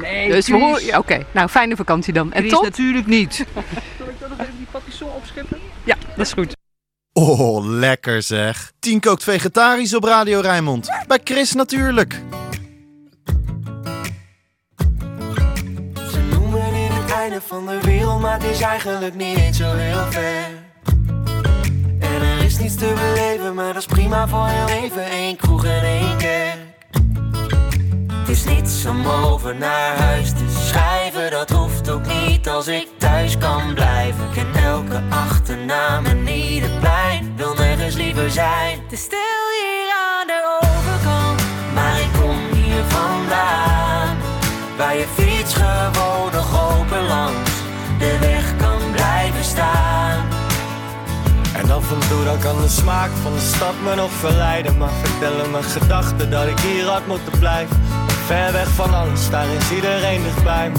[0.00, 0.84] Nee, dus we horen...
[0.84, 2.32] ja, Oké, nou fijne vakantie dan.
[2.32, 2.62] En tot?
[2.62, 3.34] natuurlijk niet.
[3.98, 5.58] Zal ik dan nog even die patisson opscheppen?
[5.84, 6.54] Ja, dat is goed.
[7.12, 8.72] Oh, lekker zeg.
[8.78, 10.88] Tien kookt vegetarisch op Radio Rijnmond.
[11.06, 12.20] Bij Chris natuurlijk.
[16.10, 19.74] Ze noemen dit het einde van de wereld, maar het is eigenlijk niet eens zo
[19.74, 20.65] heel ver.
[22.56, 25.12] Is niets te beleven, maar dat is prima voor heel even.
[25.12, 26.58] Eén kroeg en één kerk.
[28.10, 32.88] Het is niets om over naar huis te schrijven, dat hoeft ook niet als ik
[32.98, 34.24] thuis kan blijven.
[34.24, 38.80] Ik ken elke achternaam en ieder plein, wil nergens liever zijn.
[38.90, 39.18] Is stil
[39.58, 41.42] hier aan de overkant,
[41.74, 44.16] maar ik kom hier vandaan.
[44.76, 46.35] Waar je fiets gewoon
[51.86, 54.78] af en toe dan kan de smaak van de stad me nog verleiden.
[54.78, 57.76] Maar vertellen mijn gedachten dat ik hier had moeten blijven.
[58.26, 60.78] Ver weg van alles, daar is iedereen dichtbij me.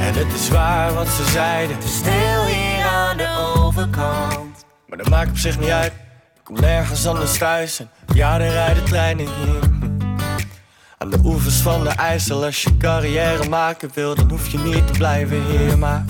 [0.00, 1.76] En het is waar wat ze zeiden.
[1.76, 4.64] Het is stil hier aan de overkant.
[4.86, 5.92] Maar dat maakt op zich niet uit.
[6.34, 7.78] Ik kom nergens anders thuis.
[7.78, 9.60] En ja, er rijden treinen hier.
[10.98, 14.86] Aan de oevers van de IJssel, als je carrière maken wil, dan hoef je niet
[14.86, 15.78] te blijven hier.
[15.78, 16.04] Maar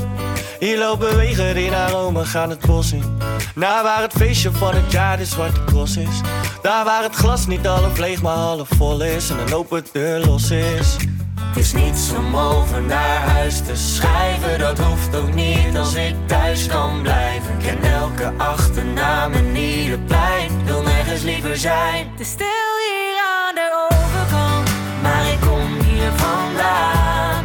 [0.59, 3.19] hier lopen wegen naar Rome gaan het bos in.
[3.55, 6.21] Naar waar het feestje van het jaar de zwarte cross is.
[6.63, 9.31] Daar waar het glas niet half leeg, maar half vol is.
[9.31, 10.97] En een open deur los is.
[11.41, 14.59] Het is niets om over naar huis te schrijven.
[14.59, 17.53] Dat hoeft ook niet als ik thuis kan blijven.
[17.59, 20.65] Ik ken elke achternaam en ieder plein.
[20.65, 22.07] Wil nergens liever zijn.
[22.19, 22.47] Is stil
[22.89, 24.71] hier aan de overkant.
[25.03, 27.45] Maar ik kom hier vandaan.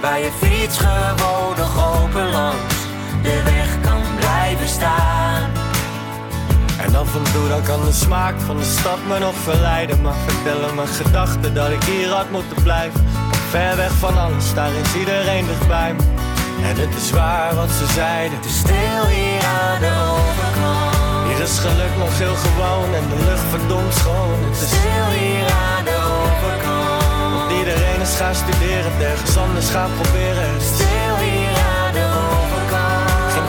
[0.00, 1.63] Waar je fiets gewoon
[6.84, 10.02] En af en toe dan kan de smaak van de stad me nog verleiden.
[10.02, 13.06] Maar vertellen mijn gedachten dat ik hier had moeten blijven.
[13.50, 16.02] Ver weg van alles, daar is iedereen dichtbij me.
[16.68, 18.36] En het is waar wat ze zeiden.
[18.38, 21.26] Het is stil hier aan de overkant.
[21.26, 24.38] Hier is geluk nog heel gewoon en de lucht verdomd schoon.
[24.50, 27.02] Het is stil hier aan de overkant.
[27.34, 30.54] Want iedereen is gaan studeren, ergens anders gaan proberen.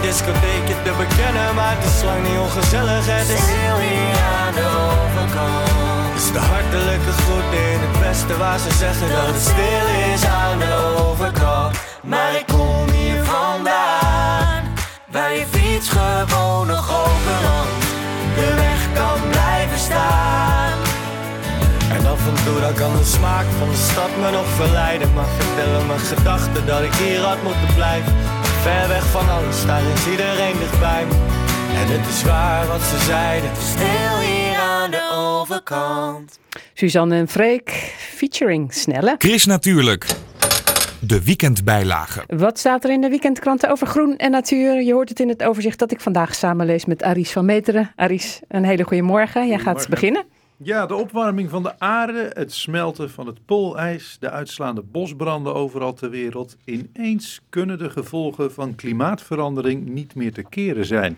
[0.06, 3.04] Discotheekje te bekennen, maar het is lang niet ongezellig.
[3.06, 6.14] Het is stil hier aan de overkant.
[6.16, 10.58] Dus de hartelijke groeten in het westen waar ze zeggen dat het stil is aan
[10.66, 10.74] de
[11.06, 11.72] overkant.
[12.12, 14.62] Maar ik kom hier vandaan,
[15.16, 17.86] waar je fiets gewoon nog open langs
[18.38, 20.78] de weg kan blijven staan.
[21.96, 25.14] En af en toe dan kan de smaak van de stad me nog verleiden.
[25.14, 28.35] Maar vertellen mijn gedachten dat ik hier had moeten blijven.
[28.66, 31.14] Ver weg van alles, daar is iedereen dichtbij me.
[31.76, 33.50] En het is waar wat ze zeiden.
[33.56, 36.40] Stil hier aan de overkant.
[36.74, 39.16] Suzanne en Freek, featuring Snelle.
[39.18, 40.08] Chris natuurlijk.
[41.00, 42.24] De weekendbijlage.
[42.28, 44.82] Wat staat er in de weekendkranten over groen en natuur?
[44.82, 47.92] Je hoort het in het overzicht dat ik vandaag samenlees met Aries van Meteren.
[47.96, 49.48] Aries, een hele goede morgen.
[49.48, 50.24] Jij gaat beginnen.
[50.58, 55.94] Ja, de opwarming van de aarde, het smelten van het poolijs, de uitslaande bosbranden overal
[55.94, 56.58] ter wereld.
[56.66, 61.18] Ineens kunnen de gevolgen van klimaatverandering niet meer te keren zijn.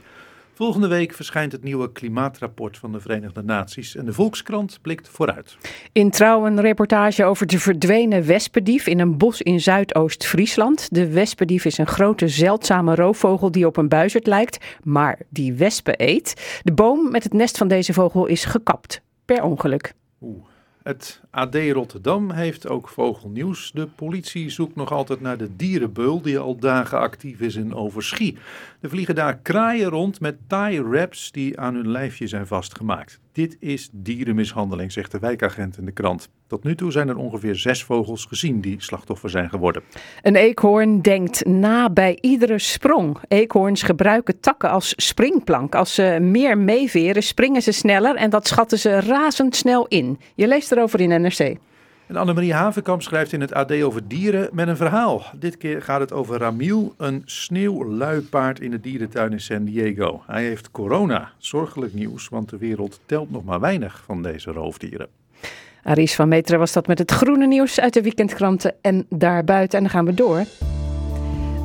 [0.53, 5.57] Volgende week verschijnt het nieuwe klimaatrapport van de Verenigde Naties en de Volkskrant blikt vooruit.
[5.91, 10.87] In Trouw een reportage over de verdwenen wespendief in een bos in Zuidoost-Friesland.
[10.91, 15.93] De wespendief is een grote zeldzame roofvogel die op een buizerd lijkt, maar die wespen
[15.97, 16.61] eet.
[16.63, 19.93] De boom met het nest van deze vogel is gekapt, per ongeluk.
[20.83, 23.71] Het AD Rotterdam heeft ook vogelnieuws.
[23.73, 28.37] De politie zoekt nog altijd naar de dierenbeul die al dagen actief is in Overschie.
[28.81, 33.19] Er vliegen daar kraaien rond met tie wraps die aan hun lijfje zijn vastgemaakt.
[33.31, 36.29] Dit is dierenmishandeling, zegt de wijkagent in de krant.
[36.47, 39.83] Tot nu toe zijn er ongeveer zes vogels gezien die slachtoffer zijn geworden.
[40.21, 43.17] Een eekhoorn denkt na bij iedere sprong.
[43.27, 45.75] Eekhoorns gebruiken takken als springplank.
[45.75, 50.19] Als ze meer meeveren, springen ze sneller en dat schatten ze razendsnel in.
[50.35, 51.57] Je leest erover in NRC.
[52.07, 55.23] En Annemarie Havenkamp schrijft in het AD over dieren met een verhaal.
[55.39, 60.21] Dit keer gaat het over Ramiel, een sneeuwluipaard in de dierentuin in San Diego.
[60.27, 61.31] Hij heeft corona.
[61.37, 65.07] Zorgelijk nieuws, want de wereld telt nog maar weinig van deze roofdieren.
[65.83, 69.77] Aries van Meteren was dat met het groene nieuws uit de weekendkranten en daarbuiten.
[69.77, 70.45] En dan gaan we door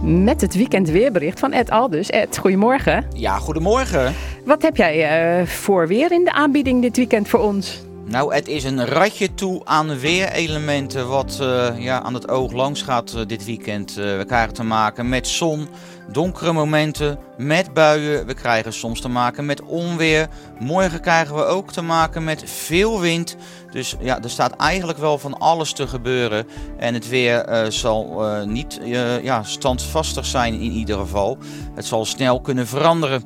[0.03, 2.11] met het weekendweerbericht van Ed Aldus.
[2.11, 3.07] Ed, goedemorgen.
[3.13, 4.15] Ja, goedemorgen.
[4.45, 7.83] Wat heb jij eh, voor weer in de aanbieding dit weekend voor ons?
[8.05, 12.83] Nou, het is een ratje toe aan weerelementen wat eh, ja, aan het oog langs
[12.83, 13.91] gaat eh, dit weekend.
[13.91, 15.69] Eh, we krijgen te maken met zon,
[16.13, 18.27] donkere momenten, met buien.
[18.27, 20.29] We krijgen soms te maken met onweer.
[20.59, 23.37] Morgen krijgen we ook te maken met veel wind.
[23.71, 26.47] Dus ja, er staat eigenlijk wel van alles te gebeuren.
[26.79, 28.81] En het weer zal niet
[29.23, 31.39] ja, standvastig zijn in ieder geval.
[31.75, 33.25] Het zal snel kunnen veranderen.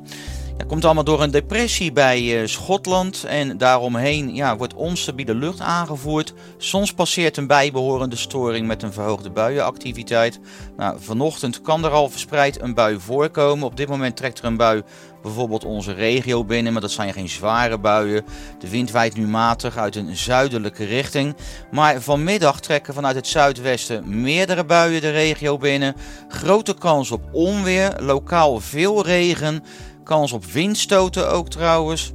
[0.57, 5.59] Het komt allemaal door een depressie bij eh, Schotland en daaromheen ja, wordt onstabiele lucht
[5.59, 6.33] aangevoerd.
[6.57, 10.39] Soms passeert een bijbehorende storing met een verhoogde buienactiviteit.
[10.77, 13.65] Nou, vanochtend kan er al verspreid een bui voorkomen.
[13.65, 14.83] Op dit moment trekt er een bui
[15.21, 18.25] bijvoorbeeld onze regio binnen, maar dat zijn geen zware buien.
[18.59, 21.35] De wind waait nu matig uit een zuidelijke richting.
[21.71, 25.95] Maar vanmiddag trekken vanuit het zuidwesten meerdere buien de regio binnen.
[26.27, 29.63] Grote kans op onweer, lokaal veel regen.
[30.07, 32.11] Kans op windstoten ook trouwens.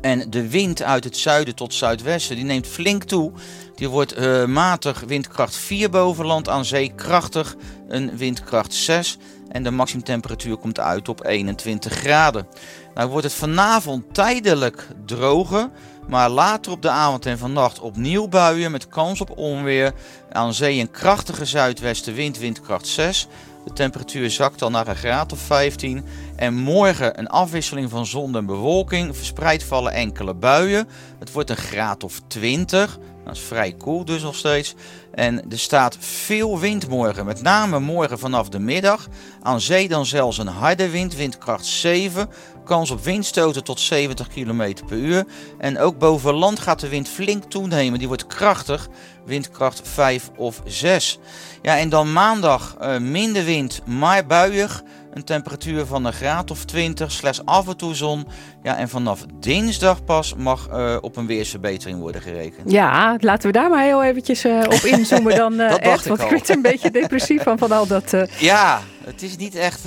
[0.00, 3.32] En de wind uit het zuiden tot zuidwesten die neemt flink toe.
[3.74, 7.56] Die wordt eh, matig windkracht 4 boven land aan zee krachtig
[7.88, 9.18] een windkracht 6.
[9.48, 12.46] En de maximumtemperatuur komt uit op 21 graden.
[12.94, 15.70] Nou wordt het vanavond tijdelijk droger.
[16.08, 19.92] Maar later op de avond en vannacht opnieuw buien met kans op onweer.
[20.32, 23.28] Aan zee een krachtige zuidwestenwind, windkracht 6.
[23.64, 26.04] De temperatuur zakt dan naar een graad of 15.
[26.36, 29.16] En morgen een afwisseling van zon en bewolking.
[29.16, 30.88] Verspreid vallen enkele buien.
[31.18, 32.98] Het wordt een graad of 20.
[33.24, 34.74] Dat is vrij koel dus nog steeds.
[35.14, 37.26] En er staat veel wind morgen.
[37.26, 39.08] Met name morgen vanaf de middag.
[39.42, 42.28] Aan zee dan zelfs een harde wind, windkracht 7.
[42.70, 45.24] Kans op windstoten tot 70 km per uur.
[45.58, 47.98] En ook boven land gaat de wind flink toenemen.
[47.98, 48.88] Die wordt krachtig,
[49.24, 51.18] windkracht 5 of 6.
[51.62, 54.82] Ja, en dan maandag eh, minder wind, maar buiig.
[55.14, 58.26] Een temperatuur van een graad of 20, slechts af en toe zon.
[58.62, 62.70] Ja, en vanaf dinsdag pas mag eh, op een weersverbetering worden gerekend.
[62.70, 66.00] Ja, laten we daar maar heel eventjes eh, op inzoomen dan, eh, Dat dacht Ed.
[66.00, 66.32] ik Want ik al.
[66.32, 68.12] werd een beetje depressief van, van al dat...
[68.38, 69.82] Ja, het is niet echt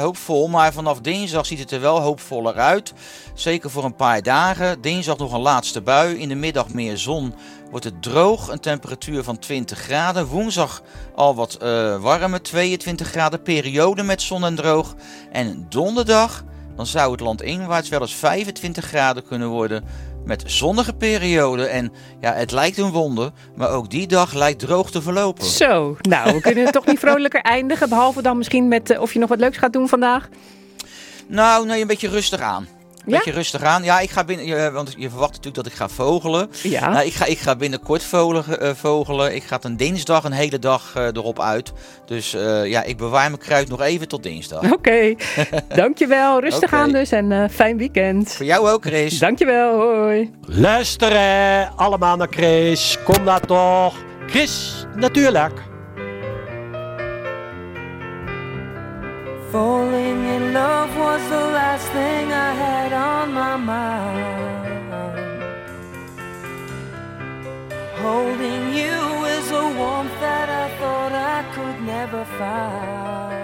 [0.00, 2.92] hoopvol, maar vanaf dinsdag ziet het er wel hoopvoller uit.
[3.34, 4.80] Zeker voor een paar dagen.
[4.80, 6.16] Dinsdag nog een laatste bui.
[6.18, 7.34] In de middag meer zon.
[7.74, 10.26] Wordt het droog, een temperatuur van 20 graden.
[10.26, 10.82] Woensdag
[11.14, 13.42] al wat eh, warmer, 22 graden.
[13.42, 14.94] Periode met zon en droog.
[15.32, 16.44] En donderdag,
[16.76, 19.84] dan zou het land inwaarts wel eens 25 graden kunnen worden.
[20.24, 21.66] Met zonnige periode.
[21.66, 25.44] En ja, het lijkt een wonder, maar ook die dag lijkt droog te verlopen.
[25.44, 27.88] Zo, nou, we kunnen toch niet vrolijker eindigen.
[27.88, 30.28] Behalve dan misschien met eh, of je nog wat leuks gaat doen vandaag.
[31.26, 32.68] Nou, nee, een beetje rustig aan.
[33.04, 33.16] Een Ja?
[33.16, 33.82] beetje rustig aan.
[33.84, 36.50] Ja, ik ga binnen, want je verwacht natuurlijk dat ik ga vogelen.
[36.62, 36.88] Ja.
[36.90, 39.34] Nou, ik, ga, ik ga binnenkort vogelen, eh, vogelen.
[39.34, 41.72] Ik ga een dinsdag een hele dag eh, erop uit.
[42.06, 44.72] Dus eh, ja, ik bewaar mijn kruid nog even tot dinsdag.
[44.72, 45.14] Oké,
[45.74, 46.40] dankjewel.
[46.40, 48.32] Rustig aan dus en eh, fijn weekend.
[48.32, 49.18] Voor jou ook, Chris.
[49.18, 50.30] Dankjewel, hoi.
[50.46, 52.98] Luisteren allemaal naar Chris.
[53.04, 53.94] Kom daar toch.
[54.26, 55.52] Chris, natuurlijk.
[60.54, 64.86] Love was the last thing I had on my mind.
[68.04, 68.96] Holding you
[69.36, 73.43] is a warmth that I thought I could never find.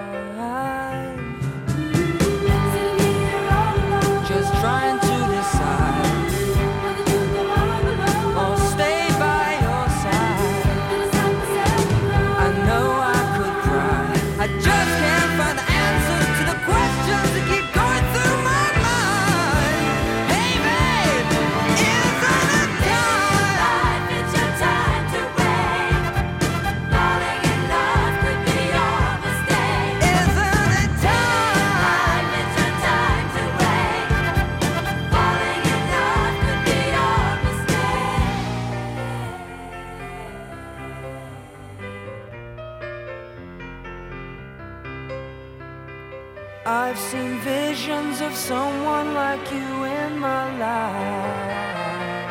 [46.90, 52.30] I've seen visions of someone like you in my life.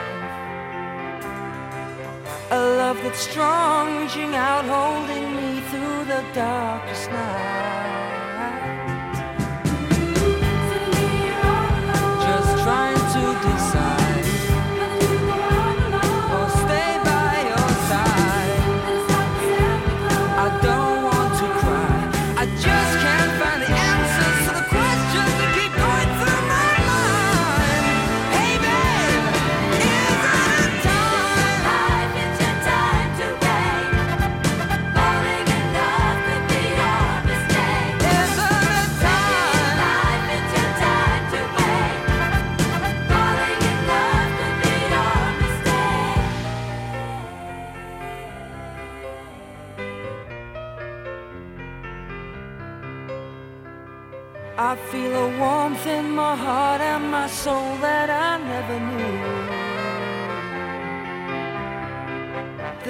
[2.52, 7.79] A love that's strong, reaching out, holding me through the darkest night.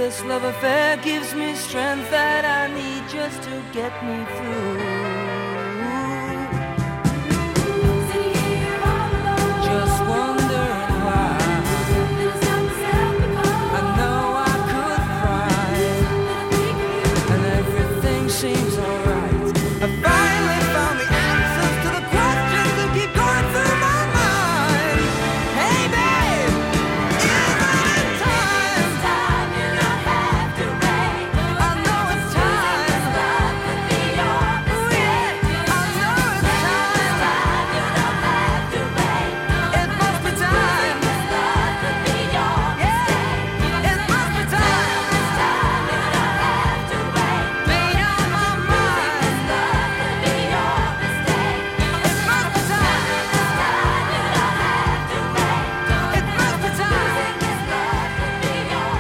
[0.10, 4.89] This love affair gives me strength that I need just to get me through.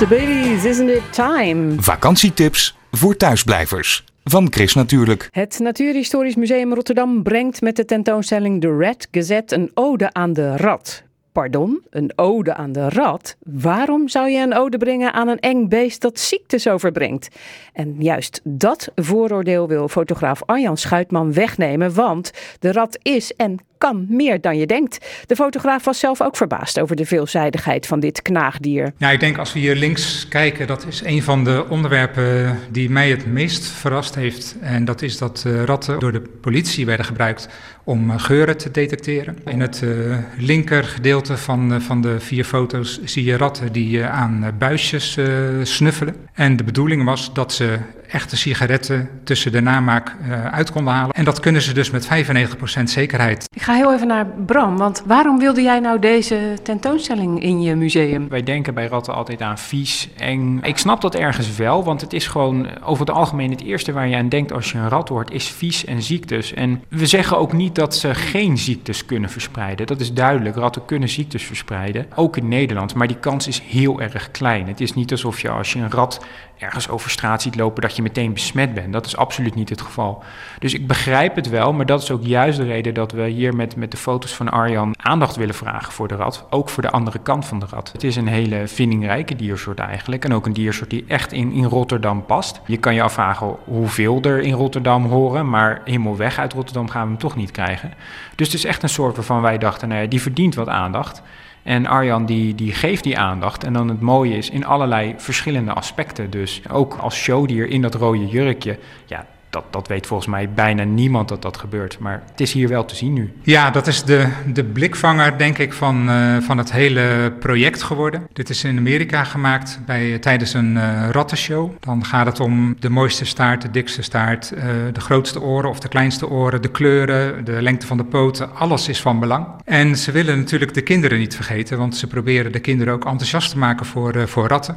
[0.09, 1.81] Babies, isn't it time?
[1.81, 4.03] Vakantietips voor thuisblijvers.
[4.23, 5.27] Van Chris natuurlijk.
[5.31, 10.57] Het Natuurhistorisch Museum Rotterdam brengt met de tentoonstelling The Red Gazette een ode aan de
[10.57, 11.03] rat.
[11.39, 13.35] Pardon, een ode aan de rat?
[13.43, 17.27] Waarom zou je een ode brengen aan een eng beest dat ziektes overbrengt?
[17.73, 24.05] En juist dat vooroordeel wil fotograaf Arjan Schuitman wegnemen, want de rat is en kan
[24.09, 25.23] meer dan je denkt.
[25.25, 28.93] De fotograaf was zelf ook verbaasd over de veelzijdigheid van dit knaagdier.
[28.97, 32.89] Ja, ik denk als we hier links kijken, dat is een van de onderwerpen die
[32.89, 34.55] mij het meest verrast heeft.
[34.61, 37.49] En dat is dat eh, ratten door de politie werden gebruikt
[37.83, 39.37] om eh, geuren te detecteren.
[39.45, 44.05] In het eh, linker gedeelte van, eh, van de vier foto's zie je ratten die
[44.05, 45.17] aan buisjes
[45.63, 46.15] snuffelen.
[46.33, 47.77] En de bedoeling was dat ze
[48.11, 51.15] echte sigaretten tussen de namaak eh, uit konden halen.
[51.15, 53.47] En dat kunnen ze dus met 95% zekerheid.
[53.55, 57.75] Ik ga heel even naar Bram, want waarom wilde jij nou deze tentoonstelling in je
[57.75, 58.29] museum?
[58.29, 60.59] Wij denken bij ratten altijd aan vies, eng.
[60.63, 64.07] Ik snap dat ergens wel, want het is gewoon over het algemeen het eerste waar
[64.07, 66.53] je aan denkt als je een rat hoort, is vies en ziektes.
[66.53, 69.87] En we zeggen ook niet dat ze geen ziektes kunnen verspreiden.
[69.87, 70.55] Dat is duidelijk.
[70.55, 72.93] Ratten kunnen ziektes verspreiden, ook in Nederland.
[72.93, 74.67] Maar die kans is heel erg klein.
[74.67, 76.25] Het is niet alsof je als je een rat
[76.59, 78.93] ergens over straat ziet lopen dat je meteen besmet bent.
[78.93, 80.23] Dat is absoluut niet het geval.
[80.59, 83.55] Dus ik begrijp het wel, maar dat is ook juist de reden dat we hier
[83.55, 86.45] met, met de foto's van Arjan aandacht willen vragen voor de rat.
[86.49, 87.91] Ook voor de andere kant van de rat.
[87.91, 90.25] Het is een hele vindingrijke diersoort eigenlijk.
[90.25, 92.61] En ook een diersoort die echt in, in Rotterdam past.
[92.65, 97.03] Je kan je afvragen hoeveel er in Rotterdam horen, maar helemaal weg uit Rotterdam gaan
[97.03, 97.93] we hem toch niet krijgen.
[98.35, 101.21] Dus het is echt een soort waarvan wij dachten, nou ja, die verdient wat aandacht.
[101.69, 103.63] En Arjan die, die geeft die aandacht.
[103.63, 106.29] En dan het mooie is in allerlei verschillende aspecten.
[106.29, 108.77] Dus ook als showdier in dat rode jurkje.
[109.05, 111.99] Ja, dat, dat weet volgens mij bijna niemand dat dat gebeurt.
[111.99, 113.33] Maar het is hier wel te zien nu.
[113.43, 118.27] Ja, dat is de, de blikvanger, denk ik, van, eh, van het hele project geworden.
[118.33, 121.71] Dit is in Amerika gemaakt bij, tijdens een eh, rattenshow.
[121.79, 125.79] Dan gaat het om de mooiste staart, de dikste staart, eh, de grootste oren of
[125.79, 128.55] de kleinste oren, de kleuren, de lengte van de poten.
[128.55, 129.47] Alles is van belang.
[129.65, 133.51] En ze willen natuurlijk de kinderen niet vergeten, want ze proberen de kinderen ook enthousiast
[133.51, 134.75] te maken voor, eh, voor ratten.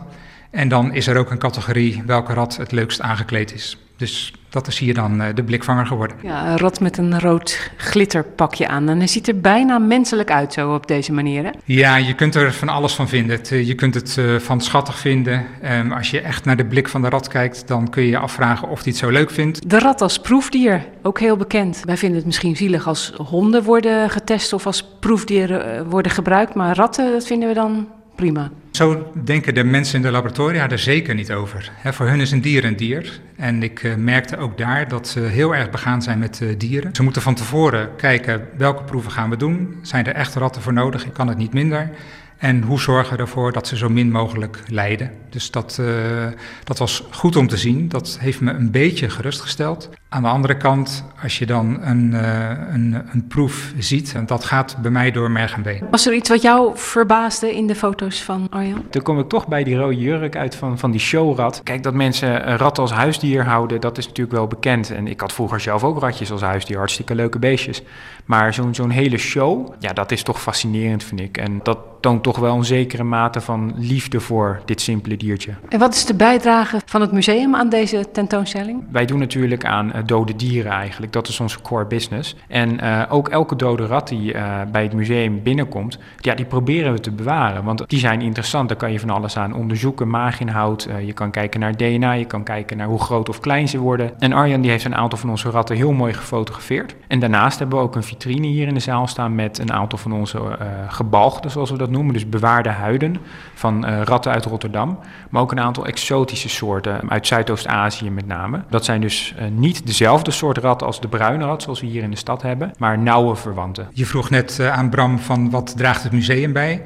[0.52, 3.78] En dan is er ook een categorie welke rat het leukst aangekleed is.
[3.96, 6.16] Dus dat is hier dan eh, de blikvanger geworden.
[6.22, 8.88] Ja, een rat met een rood glitterpakje aan.
[8.88, 11.44] En hij ziet er bijna menselijk uit zo op deze manier.
[11.44, 11.50] Hè?
[11.64, 13.44] Ja, je kunt er van alles van vinden.
[13.44, 15.46] Eh, je kunt het eh, van schattig vinden.
[15.62, 18.18] Ehm, als je echt naar de blik van de rat kijkt, dan kun je je
[18.18, 19.70] afvragen of hij het zo leuk vindt.
[19.70, 21.82] De rat als proefdier, ook heel bekend.
[21.84, 26.54] Wij vinden het misschien zielig als honden worden getest of als proefdieren worden gebruikt.
[26.54, 28.50] Maar ratten, dat vinden we dan prima.
[28.72, 31.72] Zo denken de mensen in de laboratoria er zeker niet over.
[31.84, 33.20] Voor hun is een dier een dier.
[33.36, 36.94] En ik eh, merkte ook daar dat ze heel erg begaan zijn met eh, dieren.
[36.94, 39.78] Ze moeten van tevoren kijken welke proeven gaan we doen.
[39.82, 41.06] Zijn er echt ratten voor nodig?
[41.06, 41.90] Ik kan het niet minder.
[42.38, 45.10] En hoe zorgen we ervoor dat ze zo min mogelijk lijden?
[45.30, 46.26] Dus dat, eh,
[46.64, 47.88] dat was goed om te zien.
[47.88, 49.90] Dat heeft me een beetje gerustgesteld.
[50.12, 54.44] Aan de andere kant, als je dan een, eh, een, een proef ziet, en dat
[54.44, 55.86] gaat bij mij door merg en been.
[55.90, 58.84] Was er iets wat jou verbaasde in de foto's van Arjan?
[58.90, 61.60] Dan kom ik toch bij die rode jurk uit van, van die showrat.
[61.62, 64.90] Kijk, dat mensen een rat als huisdier houden, dat is natuurlijk wel bekend.
[64.90, 67.82] En ik had vroeger zelf ook ratjes als huisdier, hartstikke leuke beestjes.
[68.24, 71.38] Maar zo'n zo'n hele show, ja, dat is toch fascinerend, vind ik.
[71.38, 75.54] En dat toont toch wel een zekere mate van liefde voor dit simpele diertje.
[75.68, 78.84] En wat is de bijdrage van het museum aan deze tentoonstelling?
[78.90, 81.12] Wij doen natuurlijk aan eh, dode dieren eigenlijk.
[81.12, 82.36] Dat is onze core business.
[82.48, 86.92] En eh, ook elke dode rat die eh, bij het museum binnenkomt, ja, die proberen
[86.92, 87.64] we te bewaren.
[87.64, 88.68] Want die zijn interessant.
[88.68, 90.08] Daar kan je van alles aan onderzoeken.
[90.08, 90.84] Maaginhoud.
[90.84, 92.12] eh, je kan kijken naar DNA.
[92.12, 94.20] Je kan kijken naar hoe groot of klein ze worden.
[94.20, 96.94] En Arjan die heeft een aantal van onze ratten heel mooi gefotografeerd.
[97.06, 99.98] En daarnaast hebben we ook een vitrine hier in de zaal staan met een aantal
[99.98, 102.12] van onze eh gebalgden, zoals we dat noemen.
[102.12, 103.16] Dus bewaarde huiden
[103.54, 104.98] van eh, ratten uit Rotterdam.
[105.30, 108.62] Maar ook een aantal exotische soorten uit Zuidoost-Azië met name.
[108.68, 112.02] Dat zijn dus eh, niet dezelfde soort rat als de bruine rat, zoals we hier
[112.02, 113.88] in de stad hebben, maar nauwe verwanten.
[113.92, 116.82] Je vroeg net eh, aan Bram van wat draagt het museum bij.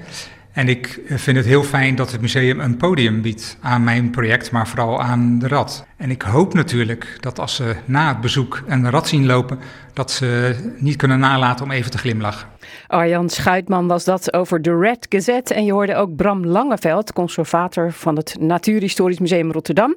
[0.53, 4.11] En ik eh, vind het heel fijn dat het museum een podium biedt aan mijn
[4.11, 5.87] project, maar vooral aan de rat.
[5.97, 9.59] En ik hoop natuurlijk dat als ze na het bezoek een rat zien lopen,
[9.93, 12.49] dat ze niet kunnen nalaten om even te glimlachen.
[12.87, 15.55] Arjan Schuitman was dat over de Red Gazette.
[15.55, 19.97] En je hoorde ook Bram Langeveld, conservator van het Natuurhistorisch Museum Rotterdam.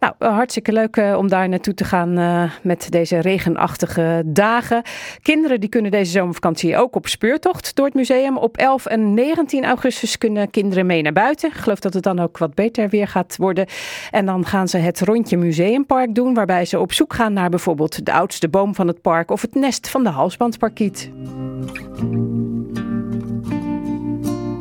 [0.00, 4.82] Nou, eh, hartstikke leuk eh, om daar naartoe te gaan eh, met deze regenachtige dagen.
[5.22, 8.36] Kinderen die kunnen deze zomervakantie ook op speurtocht door het museum.
[8.36, 11.48] Op 11 en 19 augustus kunnen kinderen mee naar buiten.
[11.48, 13.66] Ik geloof dat het dan ook wat beter weer gaat worden.
[14.10, 18.06] En dan gaan ze het rondje museumpark doen, waarbij ze op zoek gaan naar bijvoorbeeld
[18.06, 21.10] de oudste boom van het park of het nest van de halsbandparkiet.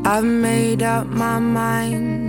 [0.05, 2.28] I've made up my mind.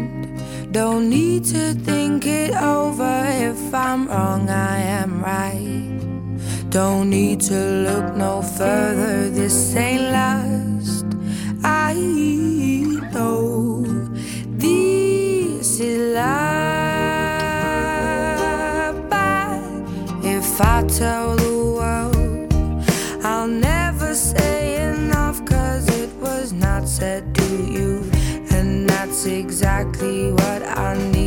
[0.72, 3.24] Don't need to think it over.
[3.26, 5.98] If I'm wrong, I am right.
[6.70, 7.58] Don't need to
[7.88, 9.30] look no further.
[9.30, 11.04] This ain't last.
[11.64, 11.94] I
[13.12, 13.82] know
[14.46, 16.30] this is love.
[19.10, 19.58] But
[20.24, 21.39] if I tell
[29.26, 31.19] exactly what I need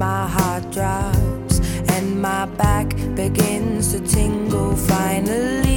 [0.00, 5.69] my heart drops and my back begins to tingle finally.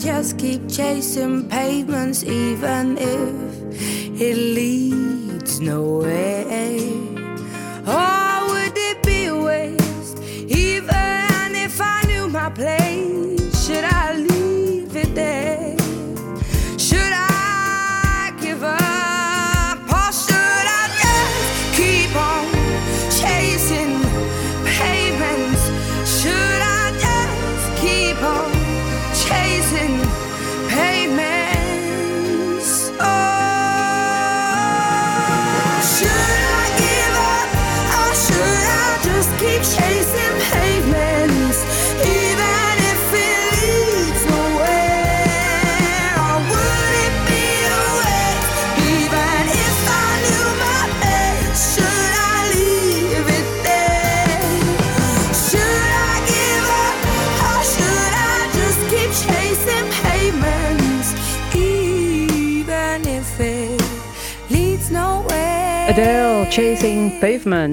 [0.00, 6.46] Just keep chasing pavements even if it leads nowhere?
[7.86, 12.89] Or would it be a waste even if I knew my place?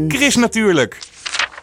[0.08, 0.98] Chris natuurlijk.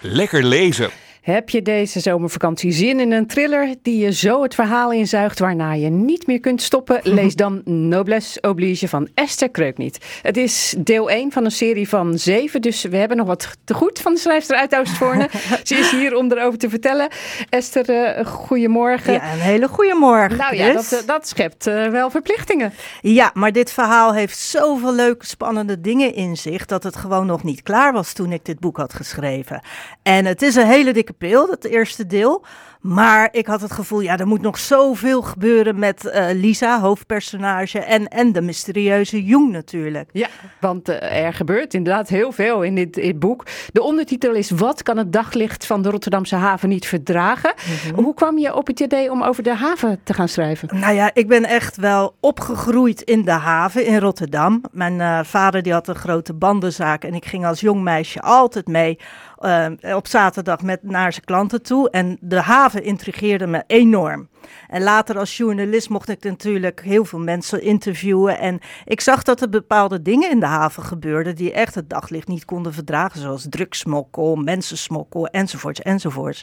[0.00, 0.90] Lekker lezen.
[1.24, 5.72] Heb je deze zomervakantie zin in een thriller die je zo het verhaal inzuigt waarna
[5.72, 7.00] je niet meer kunt stoppen?
[7.14, 9.98] Lees dan Noblesse Oblige van Esther Kreukniet.
[10.22, 13.74] Het is deel 1 van een serie van 7, dus we hebben nog wat te
[13.74, 15.28] goed van de schrijfster uit Oostvoorne.
[15.62, 17.08] Ze is hier om erover te vertellen.
[17.48, 19.12] Esther, eh, goedemorgen.
[19.12, 20.36] Ja, een hele goede morgen.
[20.36, 22.72] Nou ja, dat, eh, dat schept eh, wel verplichtingen.
[23.00, 27.42] Ja, maar dit verhaal heeft zoveel leuke, spannende dingen in zich dat het gewoon nog
[27.42, 29.60] niet klaar was toen ik dit boek had geschreven.
[30.02, 32.44] En het is een hele dikke pil, het eerste deel.
[32.84, 37.78] Maar ik had het gevoel, ja, er moet nog zoveel gebeuren met eh, Lisa, hoofdpersonage,
[37.78, 40.10] en, en de mysterieuze Jung natuurlijk.
[40.12, 40.28] Ja,
[40.60, 43.46] want eh, er gebeurt inderdaad heel veel in dit, dit boek.
[43.72, 47.54] De ondertitel is Wat kan het daglicht van de Rotterdamse haven niet verdragen?
[47.94, 50.68] Hoe kwam je op het idee om over de haven te gaan schrijven?
[50.72, 54.62] Nou ja, ik ben echt wel opgegroeid in de haven in Rotterdam.
[54.72, 58.66] Mijn eh, vader die had een grote bandenzaak en ik ging als jong meisje altijd
[58.66, 58.98] mee
[59.44, 61.90] eh, op zaterdag met, naar zijn klanten toe.
[61.90, 64.28] En de haven intrigeerde me enorm.
[64.68, 68.38] En later als journalist mocht ik natuurlijk heel veel mensen interviewen.
[68.38, 72.28] En ik zag dat er bepaalde dingen in de haven gebeurden die echt het daglicht
[72.28, 73.20] niet konden verdragen.
[73.20, 76.42] Zoals drugsmokkel, mensensmokkel enzovoorts enzovoorts.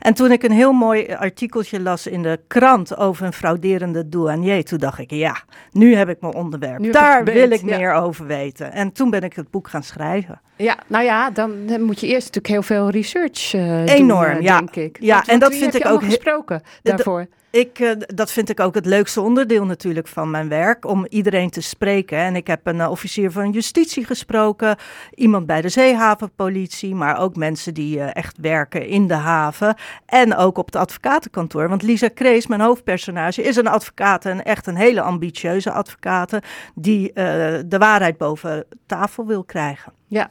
[0.00, 4.64] En toen ik een heel mooi artikeltje las in de krant over een frauderende douanier.
[4.64, 5.36] Toen dacht ik, ja,
[5.72, 6.78] nu heb ik mijn onderwerp.
[6.78, 7.76] Nu Daar ik wil ik ja.
[7.76, 8.72] meer over weten.
[8.72, 10.40] En toen ben ik het boek gaan schrijven.
[10.56, 14.36] Ja, nou ja, dan dan moet je eerst natuurlijk heel veel research eh, Enorm, doen,
[14.36, 14.58] eh, ja.
[14.58, 14.96] denk ik.
[15.00, 17.26] Ja, Want- en dat vind ik ook gesproken daarvoor.
[17.50, 21.50] Ik, eh, dat vind ik ook het leukste onderdeel natuurlijk van mijn werk, om iedereen
[21.50, 22.18] te spreken.
[22.18, 24.76] En ik heb een eh, officier van justitie gesproken,
[25.14, 29.74] iemand bij de zeehavenpolitie, maar ook mensen die eh, echt werken in de haven.
[30.06, 31.68] En ook op het advocatenkantoor.
[31.68, 36.38] Want Lisa Krees, mijn hoofdpersonage, is een advocaat en echt een hele ambitieuze advocaat
[36.74, 39.92] die de waarheid boven tafel wil krijgen.
[40.06, 40.30] Ja.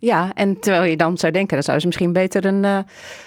[0.00, 2.78] Ja, en terwijl je dan zou denken, dan zou ze misschien beter een, eh,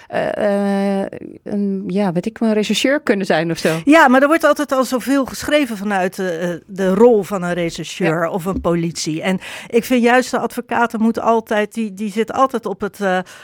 [0.08, 1.10] eh, eh,
[1.42, 3.80] een ja, weet ik wel, een rechercheur kunnen zijn of zo.
[3.84, 8.26] Ja, maar er wordt altijd al zoveel geschreven vanuit de, de rol van een rechercheur
[8.26, 9.22] of een politie.
[9.22, 13.00] En ik vind juist de advocaten moeten altijd, die, die zit altijd op het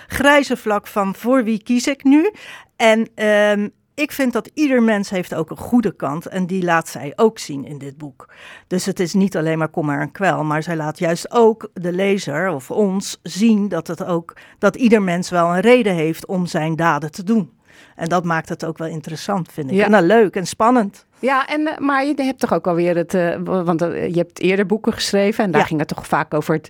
[0.07, 2.31] grijze vlak van voor wie kies ik nu?
[2.77, 3.69] En ehm,
[4.01, 7.39] ik vind dat ieder mens heeft ook een goede kant en die laat zij ook
[7.39, 8.29] zien in dit boek.
[8.67, 11.71] Dus het is niet alleen maar kom maar en kwel, maar zij laat juist ook
[11.75, 16.27] de lezer of ons zien dat het ook dat ieder mens wel een reden heeft
[16.27, 17.59] om zijn daden te doen.
[17.97, 19.77] En dat maakt het ook wel interessant, vind ik.
[19.77, 19.85] Ja.
[19.85, 21.07] En dan leuk en spannend.
[21.21, 24.41] Ja, en, eh, maar je hebt toch ook alweer het, eh, want eh, je hebt
[24.41, 25.67] eerder boeken geschreven en daar Ja.
[25.67, 26.69] ging het toch vaak over het,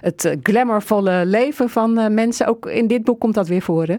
[0.00, 2.46] het glamourvolle leven van mensen.
[2.46, 3.96] Ook in dit boek komt dat weer voor, hè?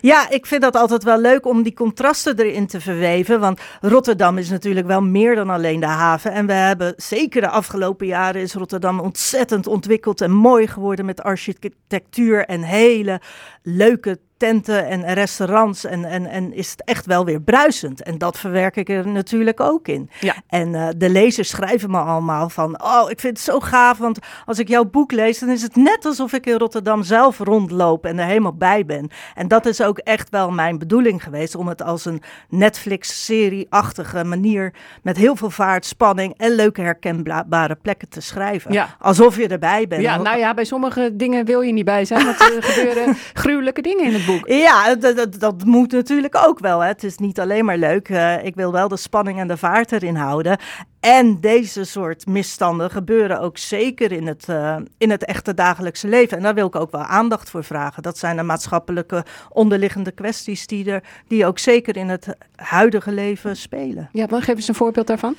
[0.00, 3.40] Ja, ik vind dat altijd wel leuk om die contrasten erin te verweven.
[3.40, 6.32] Want Rotterdam is natuurlijk wel meer dan alleen de haven.
[6.32, 11.22] En we hebben zeker de afgelopen jaren is Rotterdam ontzettend ontwikkeld en mooi geworden met
[11.22, 13.20] architectuur en hele
[13.62, 15.84] leuke tenten en restaurants.
[15.84, 18.02] En, en, en is het echt wel weer bruisend.
[18.02, 20.10] En dat verwerk ik er natuurlijk ook in.
[20.20, 20.34] Ja.
[20.46, 24.18] En eh, de lezers schrijven me allemaal van, oh, ik vind het zo gaaf, want
[24.46, 28.06] als ik jouw boek lees, dan is het net alsof ik in Rotterdam zelf rondloop
[28.06, 29.10] en er helemaal bij ben.
[29.34, 34.74] En dat is ook echt wel mijn bedoeling geweest, om het als een Netflix-serie-achtige manier
[35.02, 38.72] met heel veel vaart, spanning en leuke herkenbare plekken te schrijven.
[38.72, 38.96] Ja.
[38.98, 40.02] Alsof je erbij bent.
[40.02, 43.82] Ja, nou ja, bij sommige dingen wil je niet bij zijn, want er gebeuren gruwelijke
[43.82, 44.48] dingen in het boek.
[44.48, 46.80] Ja, dat, dat, dat moet natuurlijk ook wel.
[46.80, 46.88] Hè.
[46.88, 48.08] Het is niet alleen maar leuk.
[48.08, 50.58] Eh, ik wil wel de spanning en de vaart erin houden.
[51.00, 56.36] En deze soort misstanden gebeuren ook zeker in het, eh, in het echte dagelijkse leven.
[56.36, 58.02] En daar wil ik ook wel aandacht voor vragen.
[58.02, 63.56] Dat zijn de maatschappelijke onderliggende kwesties die, er, die ook zeker in het huidige leven
[63.56, 64.08] spelen.
[64.12, 65.34] Ja, maar geef eens een voorbeeld daarvan.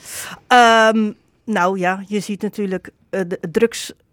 [0.47, 1.11] Ehm,
[1.45, 3.39] nou ja, je ziet natuurlijk eh, de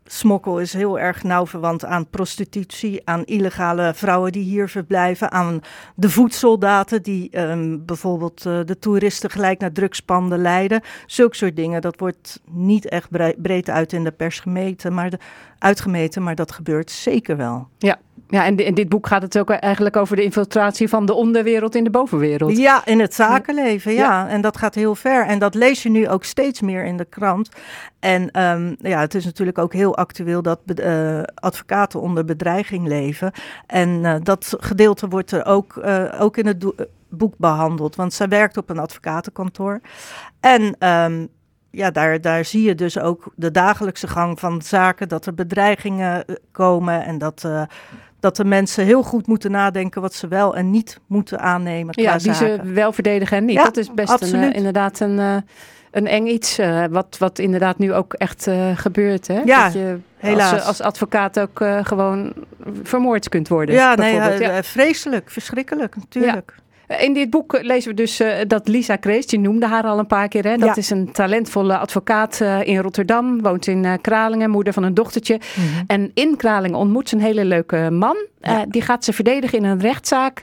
[0.08, 5.60] drugssmokkel is heel erg nauw verwant aan prostitutie, aan illegale vrouwen die hier verblijven, aan
[5.94, 10.80] de voedsoldaten die ehm, bijvoorbeeld eh, de toeristen gelijk naar drugspanden leiden.
[11.06, 15.12] Zulke soort dingen, dat wordt niet echt bre- breed uit in de pers gemeten, maar
[15.58, 17.68] uitgemeten, maar dat gebeurt zeker wel.
[17.78, 17.98] Ja,
[18.28, 21.74] ja en in dit boek gaat het ook eigenlijk over de infiltratie van de onderwereld
[21.74, 22.56] in de bovenwereld.
[22.56, 23.98] Ja, in het zakenleven, ja.
[23.98, 24.28] Ja.
[24.28, 25.26] En dat gaat heel ver.
[25.26, 27.48] En dat lees je nu ook steeds meer in de krant.
[28.00, 33.32] En ehm, ja, het is natuurlijk ook heel actueel dat eh, advocaten onder bedreiging leven.
[33.66, 36.64] En eh, dat gedeelte wordt er ook, eh, ook in het
[37.08, 37.96] boek behandeld.
[37.96, 39.80] Want zij werkt op een advocatenkantoor.
[40.40, 41.24] En ehm,
[41.70, 46.24] ja, daar, daar zie je dus ook de dagelijkse gang van zaken, dat er bedreigingen
[46.24, 47.62] eh, komen en dat, eh,
[48.20, 51.94] dat de mensen heel goed moeten nadenken wat ze wel en niet moeten aannemen.
[51.94, 53.56] qua Ja, die ze wel verdedigen en niet.
[53.56, 55.36] Ja, dat is best een, eh, inderdaad een, eh,
[55.90, 56.58] een eng iets.
[56.58, 59.26] eh, wat, wat inderdaad nu ook echt gebeurt.
[59.26, 59.40] Hè?
[59.44, 60.52] Ja, dat je helaas.
[60.52, 62.32] Als, als advocaat ook gewoon
[62.82, 63.74] vermoord kunt worden.
[63.74, 66.52] Ja, nee, eh, vreselijk, verschrikkelijk, natuurlijk.
[66.56, 69.84] Eh, In dit boek eh, lezen we dus eh, dat Lisa Krees, je noemde haar
[69.84, 70.44] al een paar keer.
[70.44, 70.56] Hè?
[70.56, 70.76] Dat Ja.
[70.76, 73.42] is een talentvolle advocaat eh, in Rotterdam.
[73.42, 75.40] Woont in eh, Kralingen, moeder van een dochtertje.
[75.54, 75.84] Mhm.
[75.86, 78.16] En in Kralingen ontmoet ze een hele leuke man.
[78.40, 80.42] Eh, die gaat ze verdedigen in een rechtszaak.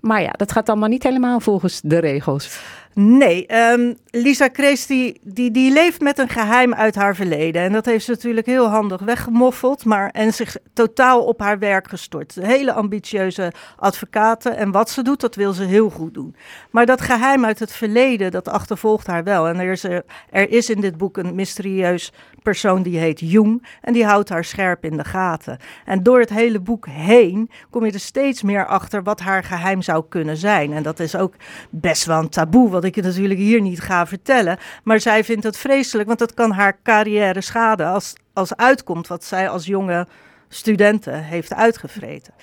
[0.00, 2.58] Maar ja, dat gaat allemaal niet helemaal volgens de regels.
[2.94, 7.62] Nee, ehm, Lisa Krees die, die, leeft met een geheim uit haar verleden.
[7.62, 9.84] En dat heeft ze natuurlijk heel handig weggemoffeld.
[9.84, 12.34] Maar, en zich totaal op haar werk gestort.
[12.40, 14.50] Hele ambitieuze advocate.
[14.50, 16.36] En wat ze doet, dat wil ze heel goed doen.
[16.70, 19.48] Maar dat geheim uit het verleden, dat achtervolgt haar wel.
[19.48, 22.12] En er is, er, er is in dit boek een mysterieus
[22.42, 23.66] persoon die heet Jung.
[23.80, 25.58] En die houdt haar scherp in de gaten.
[25.84, 29.82] En door het hele boek heen kom je er steeds meer achter wat haar geheim
[29.82, 30.72] zou kunnen zijn.
[30.72, 31.34] En dat is ook
[31.70, 34.58] best wel een taboe, wat ik natuurlijk hier niet ga vertellen.
[34.84, 39.24] Maar zij vindt het vreselijk, want dat kan haar carrière schaden als, als uitkomt wat
[39.24, 40.06] zij als jonge
[40.48, 42.34] studenten heeft uitgevreten.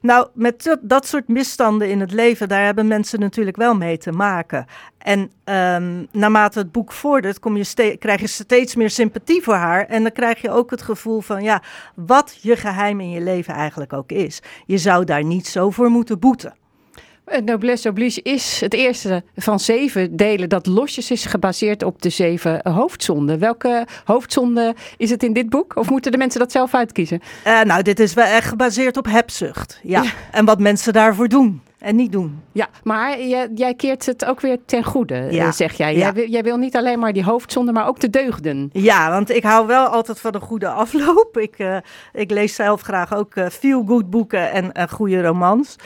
[0.00, 3.98] Nou, met dat- dat soort misstanden in het leven, daar hebben mensen natuurlijk wel mee
[3.98, 4.66] te maken.
[4.98, 9.86] En ehm, naarmate het boek vordert, kom je krijg je steeds meer sympathie voor haar.
[9.86, 11.62] En dan krijg je ook het gevoel van, ja,
[11.94, 14.42] wat je geheim in je leven eigenlijk ook is.
[14.66, 16.54] Je zou daar niet zo voor moeten boeten.
[17.30, 22.08] Het Noblesse Oblige is het eerste van zeven delen dat losjes is gebaseerd op de
[22.10, 23.38] zeven hoofdzonden.
[23.38, 25.76] Welke hoofdzonde is het in dit boek?
[25.76, 27.20] Of moeten de mensen dat zelf uitkiezen?
[27.44, 29.80] Eh, nou, dit is wel echt gebaseerd op hebzucht.
[29.82, 30.04] Ja.
[30.30, 32.42] En wat mensen daarvoor doen en niet doen.
[32.52, 35.46] Ja, maar jij, jij keert het ook weer ten goede, Ja.
[35.46, 35.92] eh, zeg jij.
[35.92, 35.98] Ja.
[35.98, 38.70] Jij, wil, jij wil niet alleen maar die hoofdzonde, maar ook de deugden.
[38.72, 41.38] Ja, want ik hou wel altijd van een goede afloop.
[41.38, 41.76] Ik, eh,
[42.12, 45.76] ik lees zelf graag ook eh, feel-good boeken en eh, goede romans.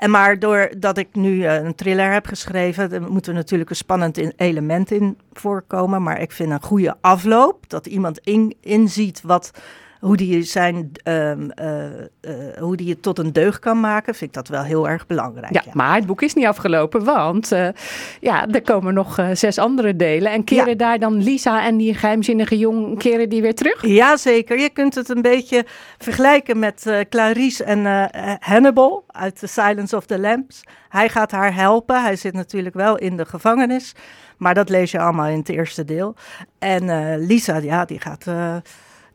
[0.00, 4.38] En maar doordat ik nu eh, een thriller heb geschreven, moet er natuurlijk een spannend
[4.40, 6.02] element in voorkomen.
[6.02, 9.50] Maar ik vind een goede afloop, dat iemand in, inziet wat,
[10.00, 12.02] hoe die zijn, ehm, eh, eh,
[12.58, 15.52] hoe die het tot een deugd kan maken, vind ik dat wel heel erg belangrijk.
[15.52, 17.68] Ja, maar het boek is niet afgelopen, want eh,
[18.20, 20.32] ja, er komen nog zes andere delen.
[20.32, 23.86] En keren daar dan Lisa en die geheimzinnige jong, keren die weer terug?
[23.86, 25.64] Jazeker, je kunt het een beetje
[25.98, 30.62] vergelijken met Clarice en Hannibal uit The Silence of the Lambs.
[30.88, 33.94] Hij gaat haar helpen, hij zit natuurlijk wel in de gevangenis,
[34.36, 36.14] maar dat lees je allemaal in het eerste deel.
[36.58, 38.24] En Lisa, ja, die gaat,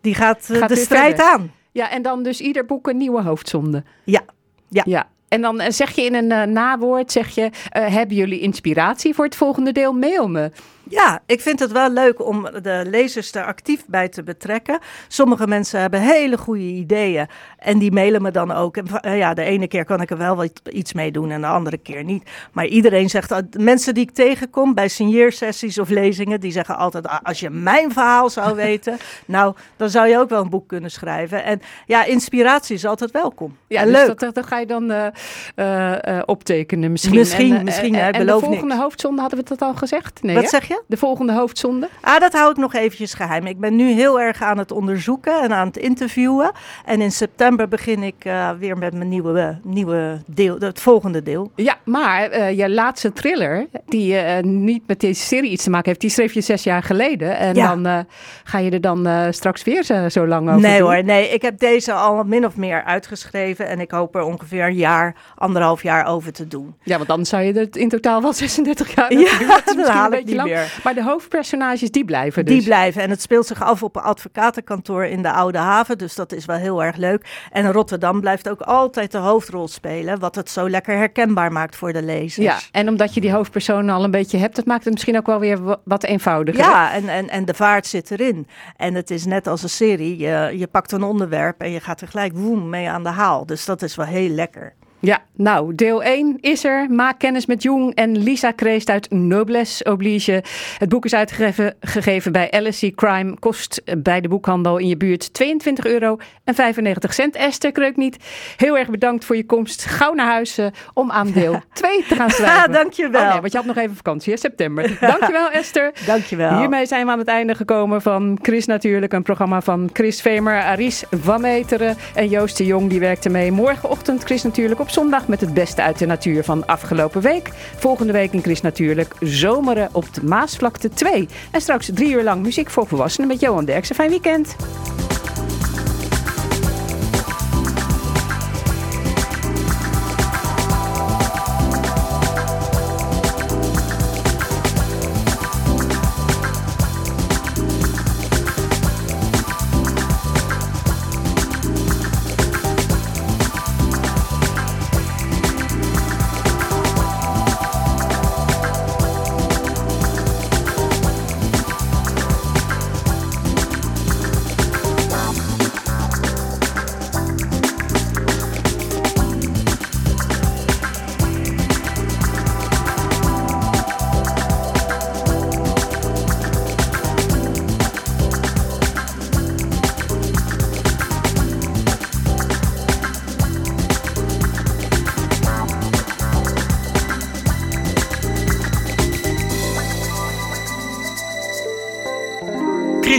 [0.05, 1.33] die gaat, eh, Gaat de strijd verder.
[1.33, 1.51] aan.
[1.71, 3.83] Ja, en dan dus ieder boek een nieuwe hoofdzonde.
[4.03, 4.21] Ja,
[4.69, 4.83] ja.
[4.85, 5.07] ja.
[5.27, 9.25] En dan eh, zeg je in een eh, nawoord, zeg je, hebben jullie inspiratie voor
[9.25, 9.93] het volgende deel?
[9.93, 10.51] Mail me.
[10.89, 14.79] Ja, ik vind het wel leuk om de lezers er actief bij te betrekken.
[15.07, 17.27] Sommige mensen hebben hele goede ideeën
[17.57, 18.77] en die mailen me dan ook.
[18.77, 21.41] En, eh, ja, de ene keer kan ik er wel wat, iets mee doen en
[21.41, 22.29] de andere keer niet.
[22.51, 27.07] Maar iedereen zegt, de mensen die ik tegenkom bij signeersessies of lezingen, die zeggen altijd,
[27.07, 30.67] "Ah, als je mijn verhaal zou weten, nou, dan zou je ook wel een boek
[30.67, 31.43] kunnen schrijven.
[31.43, 33.57] En ja, inspiratie is altijd welkom.
[33.67, 34.19] Ja, en dus leuk.
[34.33, 35.07] Dat, ga je dan eh,
[35.55, 37.15] eh, eh, optekenen misschien.
[37.15, 38.79] Misschien, En, eh, misschien, en, en de volgende niks.
[38.79, 40.23] hoofdzonde, hadden we dat al gezegd?
[40.23, 40.49] Nee, Wat hè?
[40.49, 40.74] zeg je?
[40.87, 41.89] De volgende hoofdzonde?
[42.01, 43.45] Ah, dat hou ik nog eventjes geheim.
[43.45, 46.51] Ik ben nu heel erg aan het onderzoeken en aan het interviewen.
[46.85, 51.51] En in september begin ik eh, weer met mijn nieuwe, nieuwe deel, het volgende deel.
[51.55, 55.87] Ja, maar eh, je laatste thriller, die eh, niet met deze serie iets te maken
[55.87, 57.37] heeft, die schreef je zes jaar geleden.
[57.37, 57.75] En Ja.
[57.75, 58.05] dan
[58.43, 60.93] ga je er dan straks weer zo, zo lang over Nee doen?
[60.93, 61.29] hoor, nee.
[61.29, 63.67] Ik heb deze al min of meer uitgeschreven.
[63.67, 66.75] En ik hoop er ongeveer een jaar, anderhalf jaar over te doen.
[66.83, 69.19] Ja, want dan zou je er in totaal wel 36 jaar Ja.
[69.47, 70.49] Dat is misschien een beetje lang.
[70.49, 70.64] meer.
[70.83, 72.53] Maar de hoofdpersonages, die blijven dus.
[72.55, 73.01] Die blijven.
[73.01, 75.97] En het speelt zich af op een advocatenkantoor in de Oude Haven.
[75.97, 77.47] Dus dat is wel heel erg leuk.
[77.51, 80.19] En Rotterdam blijft ook altijd de hoofdrol spelen.
[80.19, 82.45] Wat het zo lekker herkenbaar maakt voor de lezers.
[82.45, 85.25] Ja, en omdat je die hoofdpersoon al een beetje hebt, dat maakt het misschien ook
[85.25, 86.63] wel weer wa- wat eenvoudiger.
[86.63, 88.47] Ja, en, en, en de vaart zit erin.
[88.77, 90.17] En het is net als een serie.
[90.17, 93.45] Je, je pakt een onderwerp en je gaat er gelijk woem mee aan de haal.
[93.45, 94.73] Dus dat is wel heel lekker.
[95.05, 96.89] Ja, nou, deel 1 is er.
[96.89, 100.43] Maak kennis met Jung en Lisa Kreest uit Noblesse Oblige.
[100.77, 103.39] Het boek is uitgegeven gegeven bij LSC Crime.
[103.39, 107.35] Kost bij de boekhandel in je buurt 22 euro en 95 cent.
[107.35, 108.17] Esther Kreukniet,
[108.57, 109.85] heel erg bedankt voor je komst.
[109.85, 112.71] Gauw naar huis eh, om aan deel 2 te gaan schrijven.
[112.71, 113.21] dankjewel.
[113.21, 114.39] Oh nee, want je had nog even vakantie, hè?
[114.39, 114.97] september.
[114.99, 115.93] Dankjewel Esther.
[116.05, 116.57] Dankjewel.
[116.57, 119.13] Hiermee zijn we aan het einde gekomen van Chris Natuurlijk.
[119.13, 122.89] Een programma van Chris Vemer, Aris van Meteren en Joost de Jong.
[122.89, 123.51] Die werkte mee.
[123.51, 127.49] Morgenochtend Chris Natuurlijk op Zondag met het beste uit de natuur van afgelopen week.
[127.77, 131.27] Volgende week in Chris Natuurlijk zomeren op de Maasvlakte 2.
[131.51, 133.95] En straks drie uur lang muziek voor volwassenen met Johan Derksen.
[133.95, 134.55] Fijn weekend.